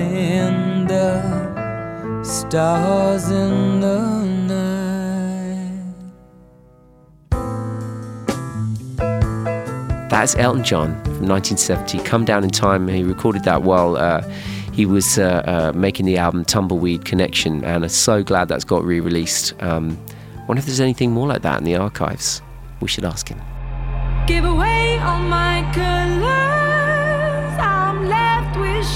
counting 0.00 0.86
the 0.86 2.24
stars 2.24 3.30
in 3.30 3.80
the 3.80 3.98
night. 4.48 5.70
That's 10.08 10.34
Elton 10.36 10.64
John 10.64 10.94
from 11.04 11.28
1970. 11.28 11.98
Come 12.00 12.24
Down 12.24 12.44
in 12.44 12.50
Time. 12.50 12.88
He 12.88 13.04
recorded 13.04 13.44
that 13.44 13.62
while 13.62 13.96
uh, 13.96 14.22
he 14.72 14.86
was 14.86 15.18
uh, 15.18 15.42
uh, 15.46 15.72
making 15.76 16.06
the 16.06 16.18
album 16.18 16.44
Tumbleweed 16.44 17.04
Connection, 17.04 17.64
and 17.64 17.84
I'm 17.84 17.90
so 17.90 18.22
glad 18.22 18.48
that's 18.48 18.64
got 18.64 18.84
re 18.84 19.00
released. 19.00 19.54
Um, 19.62 19.98
wonder 20.48 20.58
if 20.58 20.66
there's 20.66 20.80
anything 20.80 21.12
more 21.12 21.28
like 21.28 21.42
that 21.42 21.58
in 21.58 21.64
the 21.64 21.76
archives. 21.76 22.42
We 22.80 22.88
should 22.88 23.04
ask 23.04 23.28
him. 23.28 23.40
Give 24.26 24.44
away 24.44 24.98
all 24.98 25.20
my 25.20 25.62
colors. 25.74 27.58
I'm 27.58 28.06
left 28.08 28.58
with 28.58 28.86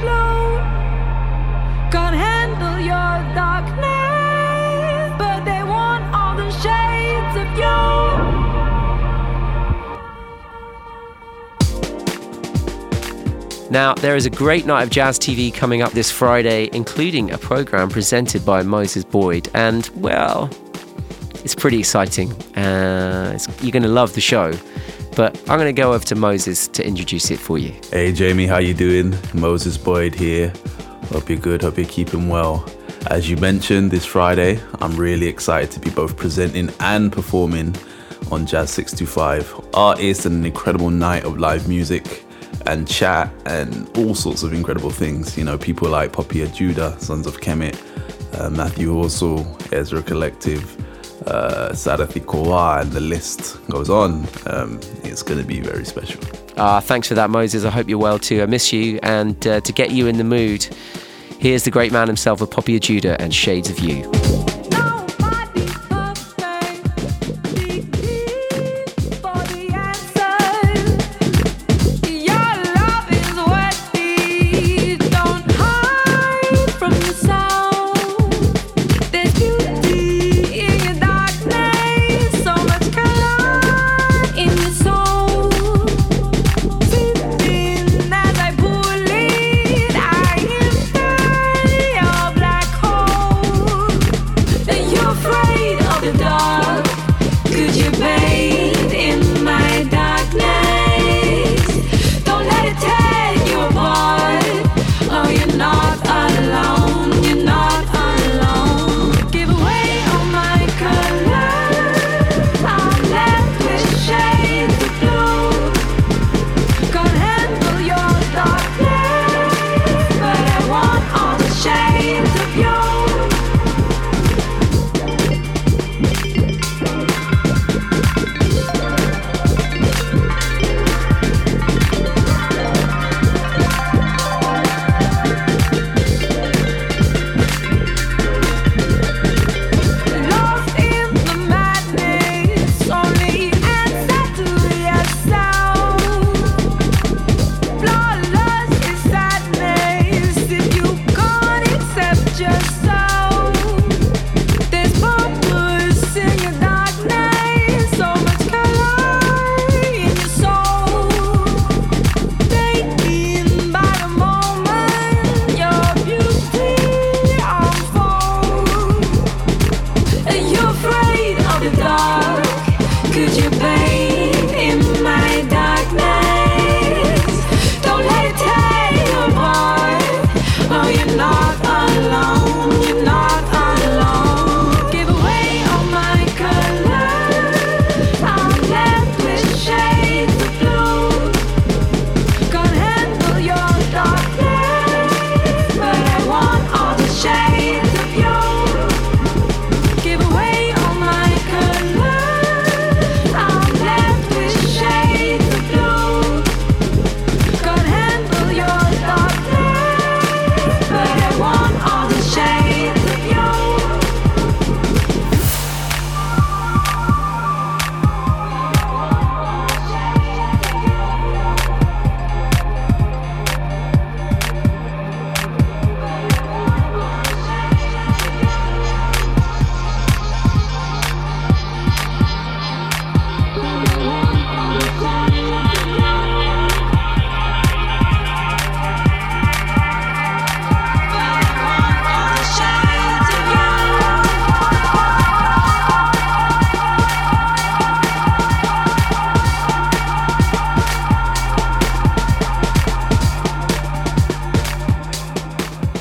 blue. 0.00 0.58
Can't 1.90 2.16
handle 2.16 2.78
your 2.80 3.34
darkness, 3.34 5.14
but 5.18 5.44
they 5.44 5.62
want 5.62 6.04
all 6.14 6.36
the 6.36 6.50
shades 6.50 7.36
of 7.36 7.48
you. 7.58 8.34
Now, 13.70 13.94
there 13.94 14.16
is 14.16 14.26
a 14.26 14.30
great 14.30 14.66
night 14.66 14.82
of 14.84 14.90
jazz 14.90 15.18
TV 15.18 15.52
coming 15.52 15.82
up 15.82 15.92
this 15.92 16.10
Friday, 16.10 16.68
including 16.72 17.30
a 17.32 17.38
program 17.38 17.88
presented 17.88 18.44
by 18.44 18.62
Moses 18.62 19.04
Boyd. 19.04 19.48
And, 19.54 19.88
well, 19.96 20.50
it's 21.42 21.54
pretty 21.54 21.78
exciting. 21.78 22.32
Uh, 22.56 23.32
it's, 23.34 23.48
you're 23.62 23.72
going 23.72 23.82
to 23.82 23.88
love 23.88 24.14
the 24.14 24.20
show. 24.20 24.52
But 25.16 25.38
I'm 25.48 25.58
going 25.58 25.72
to 25.74 25.80
go 25.80 25.92
over 25.92 26.04
to 26.06 26.14
Moses 26.14 26.66
to 26.68 26.84
introduce 26.84 27.30
it 27.30 27.38
for 27.38 27.56
you. 27.56 27.72
Hey 27.90 28.12
Jamie, 28.12 28.46
how 28.46 28.58
you 28.58 28.74
doing? 28.74 29.16
Moses 29.32 29.78
Boyd 29.78 30.14
here. 30.14 30.52
Hope 31.10 31.28
you're 31.28 31.38
good. 31.38 31.62
Hope 31.62 31.78
you're 31.78 31.86
keeping 31.86 32.28
well. 32.28 32.64
As 33.08 33.28
you 33.30 33.36
mentioned, 33.36 33.90
this 33.90 34.04
Friday, 34.04 34.58
I'm 34.80 34.96
really 34.96 35.28
excited 35.28 35.70
to 35.72 35.80
be 35.80 35.90
both 35.90 36.16
presenting 36.16 36.70
and 36.80 37.12
performing 37.12 37.76
on 38.32 38.46
Jazz 38.46 38.70
625. 38.70 39.74
Art 39.74 40.00
is 40.00 40.26
an 40.26 40.44
incredible 40.44 40.90
night 40.90 41.24
of 41.24 41.38
live 41.38 41.68
music 41.68 42.24
and 42.66 42.88
chat 42.88 43.32
and 43.46 43.88
all 43.98 44.14
sorts 44.14 44.42
of 44.42 44.52
incredible 44.52 44.90
things. 44.90 45.36
You 45.36 45.44
know, 45.44 45.58
people 45.58 45.88
like 45.88 46.12
Poppy 46.12 46.38
Ajudha, 46.38 46.98
Sons 46.98 47.26
of 47.26 47.40
Kemet, 47.40 47.78
uh, 48.40 48.50
Matthew 48.50 48.92
Halsall, 48.92 49.72
Ezra 49.72 50.02
Collective, 50.02 50.83
uh, 51.26 51.70
Sadathi 51.72 52.24
Kowa, 52.24 52.80
and 52.80 52.92
the 52.92 53.00
list 53.00 53.58
goes 53.68 53.90
on. 53.90 54.26
Um, 54.46 54.80
it's 55.02 55.22
going 55.22 55.40
to 55.40 55.46
be 55.46 55.60
very 55.60 55.84
special. 55.84 56.20
Uh, 56.56 56.80
thanks 56.80 57.08
for 57.08 57.14
that, 57.14 57.30
Moses. 57.30 57.64
I 57.64 57.70
hope 57.70 57.88
you're 57.88 57.98
well 57.98 58.18
too. 58.18 58.42
I 58.42 58.46
miss 58.46 58.72
you. 58.72 58.98
And 59.02 59.46
uh, 59.46 59.60
to 59.60 59.72
get 59.72 59.90
you 59.90 60.06
in 60.06 60.18
the 60.18 60.24
mood, 60.24 60.64
here's 61.38 61.64
the 61.64 61.70
great 61.70 61.92
man 61.92 62.06
himself 62.06 62.40
with 62.40 62.50
Poppy 62.50 62.78
Ajudha 62.78 63.16
and 63.18 63.34
Shades 63.34 63.70
of 63.70 63.80
You. 63.80 64.43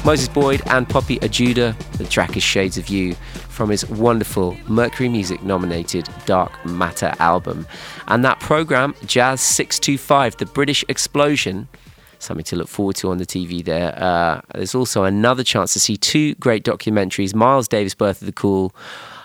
Moses 0.05 0.27
Boyd 0.27 0.61
and 0.65 0.87
Poppy 0.89 1.17
Ajudha. 1.19 1.77
The 1.93 2.03
track 2.03 2.35
is 2.35 2.43
Shades 2.43 2.77
of 2.77 2.89
You 2.89 3.13
from 3.47 3.69
his 3.69 3.87
wonderful 3.87 4.57
Mercury 4.67 5.07
Music 5.07 5.41
nominated 5.43 6.09
Dark 6.25 6.51
Matter 6.65 7.13
album. 7.19 7.65
And 8.09 8.25
that 8.25 8.41
program, 8.41 8.95
Jazz 9.05 9.39
625, 9.39 10.35
The 10.35 10.45
British 10.47 10.83
Explosion, 10.89 11.69
something 12.19 12.43
to 12.43 12.57
look 12.57 12.67
forward 12.67 12.97
to 12.97 13.11
on 13.11 13.17
the 13.17 13.25
TV 13.25 13.63
there. 13.63 13.97
Uh, 13.97 14.41
there's 14.53 14.75
also 14.75 15.05
another 15.05 15.41
chance 15.43 15.71
to 15.71 15.79
see 15.79 15.95
two 15.95 16.35
great 16.35 16.65
documentaries 16.65 17.33
Miles 17.33 17.69
Davis, 17.69 17.95
Birth 17.95 18.21
of 18.21 18.25
the 18.25 18.33
Cool. 18.33 18.75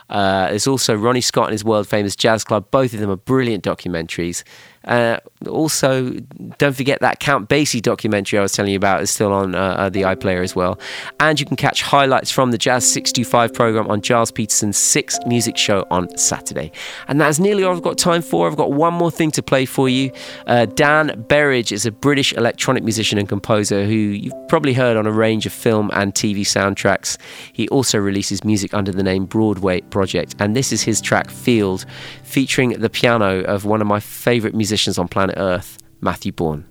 Uh, 0.08 0.48
there's 0.48 0.66
also 0.66 0.94
Ronnie 0.94 1.20
Scott 1.20 1.46
and 1.46 1.52
his 1.52 1.64
world 1.64 1.86
famous 1.86 2.16
jazz 2.16 2.44
club. 2.44 2.70
Both 2.70 2.94
of 2.94 3.00
them 3.00 3.10
are 3.10 3.16
brilliant 3.16 3.64
documentaries. 3.64 4.42
Uh, 4.84 5.18
also, 5.46 6.10
don't 6.58 6.74
forget 6.74 7.00
that 7.00 7.20
Count 7.20 7.48
Basie 7.48 7.82
documentary 7.82 8.38
I 8.38 8.42
was 8.42 8.52
telling 8.52 8.72
you 8.72 8.76
about 8.76 9.02
is 9.02 9.10
still 9.10 9.32
on 9.32 9.54
uh, 9.54 9.58
uh, 9.58 9.88
the 9.88 10.02
iPlayer 10.02 10.42
as 10.42 10.54
well. 10.54 10.78
And 11.20 11.38
you 11.38 11.46
can 11.46 11.56
catch 11.56 11.82
highlights 11.82 12.30
from 12.30 12.50
the 12.50 12.58
Jazz 12.58 12.90
625 12.90 13.52
program 13.52 13.88
on 13.88 14.02
Gilles 14.02 14.30
Peterson's 14.30 14.76
Six 14.76 15.18
Music 15.26 15.56
Show 15.56 15.86
on 15.90 16.16
Saturday. 16.16 16.72
And 17.08 17.20
that's 17.20 17.38
nearly 17.38 17.64
all 17.64 17.74
I've 17.74 17.82
got 17.82 17.98
time 17.98 18.22
for. 18.22 18.48
I've 18.48 18.56
got 18.56 18.72
one 18.72 18.94
more 18.94 19.10
thing 19.10 19.30
to 19.32 19.42
play 19.42 19.64
for 19.64 19.88
you. 19.88 20.12
Uh, 20.46 20.66
Dan 20.66 21.24
Berridge 21.28 21.72
is 21.72 21.84
a 21.84 21.90
British 21.90 22.32
electronic 22.32 22.82
musician 22.82 23.18
and 23.18 23.28
composer 23.28 23.84
who 23.84 23.92
you've 23.92 24.48
probably 24.48 24.72
heard 24.72 24.96
on 24.96 25.06
a 25.06 25.12
range 25.12 25.44
of 25.44 25.52
film 25.52 25.90
and 25.92 26.14
TV 26.14 26.40
soundtracks. 26.40 27.18
He 27.52 27.68
also 27.68 27.98
releases 27.98 28.44
music 28.44 28.72
under 28.74 28.92
the 28.92 29.02
name 29.02 29.26
Broadway 29.26 29.80
Project. 29.82 30.34
And 30.38 30.56
this 30.56 30.72
is 30.72 30.82
his 30.82 31.00
track 31.00 31.30
Field, 31.30 31.84
featuring 32.22 32.70
the 32.70 32.88
piano 32.90 33.40
of 33.42 33.64
one 33.64 33.80
of 33.80 33.86
my 33.86 34.00
favourite 34.00 34.54
musicians 34.54 34.67
on 34.98 35.08
planet 35.08 35.36
Earth, 35.38 35.78
Matthew 36.00 36.32
Bourne. 36.32 36.67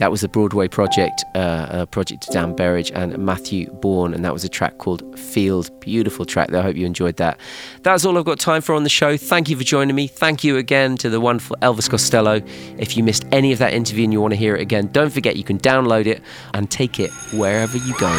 That 0.00 0.10
was 0.10 0.22
the 0.22 0.28
Broadway 0.28 0.66
project, 0.66 1.26
uh, 1.34 1.66
a 1.70 1.86
project 1.86 2.22
to 2.22 2.32
Dan 2.32 2.56
Berridge 2.56 2.90
and 2.94 3.18
Matthew 3.18 3.70
Bourne, 3.70 4.14
and 4.14 4.24
that 4.24 4.32
was 4.32 4.44
a 4.44 4.48
track 4.48 4.78
called 4.78 5.18
Field. 5.18 5.70
Beautiful 5.80 6.24
track 6.24 6.48
there. 6.48 6.60
I 6.60 6.64
hope 6.64 6.76
you 6.76 6.86
enjoyed 6.86 7.16
that. 7.18 7.38
That's 7.82 8.06
all 8.06 8.16
I've 8.16 8.24
got 8.24 8.38
time 8.38 8.62
for 8.62 8.74
on 8.74 8.82
the 8.82 8.88
show. 8.88 9.18
Thank 9.18 9.50
you 9.50 9.56
for 9.58 9.62
joining 9.62 9.94
me. 9.94 10.06
Thank 10.06 10.42
you 10.42 10.56
again 10.56 10.96
to 10.96 11.10
the 11.10 11.20
wonderful 11.20 11.54
Elvis 11.60 11.90
Costello. 11.90 12.40
If 12.78 12.96
you 12.96 13.04
missed 13.04 13.26
any 13.30 13.52
of 13.52 13.58
that 13.58 13.74
interview 13.74 14.04
and 14.04 14.12
you 14.14 14.22
want 14.22 14.32
to 14.32 14.38
hear 14.38 14.56
it 14.56 14.62
again, 14.62 14.86
don't 14.86 15.10
forget 15.10 15.36
you 15.36 15.44
can 15.44 15.58
download 15.58 16.06
it 16.06 16.22
and 16.54 16.70
take 16.70 16.98
it 16.98 17.10
wherever 17.34 17.76
you 17.76 17.94
go. 17.98 18.10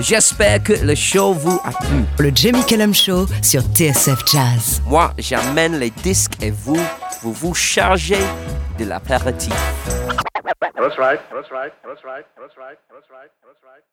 J'espère 0.00 0.64
que 0.64 0.72
le 0.72 0.96
show 0.96 1.32
vous 1.32 1.60
a 1.64 1.70
plu. 1.70 2.04
Le 2.18 2.32
Jamie 2.34 2.64
Cullum 2.66 2.92
Show 2.92 3.26
sur 3.40 3.62
TSF 3.62 4.24
Jazz. 4.26 4.82
Moi, 4.88 5.12
j'amène 5.18 5.78
les 5.78 5.90
disques 5.90 6.42
et 6.42 6.50
vous, 6.50 6.80
vous 7.22 7.32
vous 7.32 7.54
chargez 7.54 8.18
de 8.80 8.84
l'apéritif. 8.84 9.54
That's. 13.62 13.92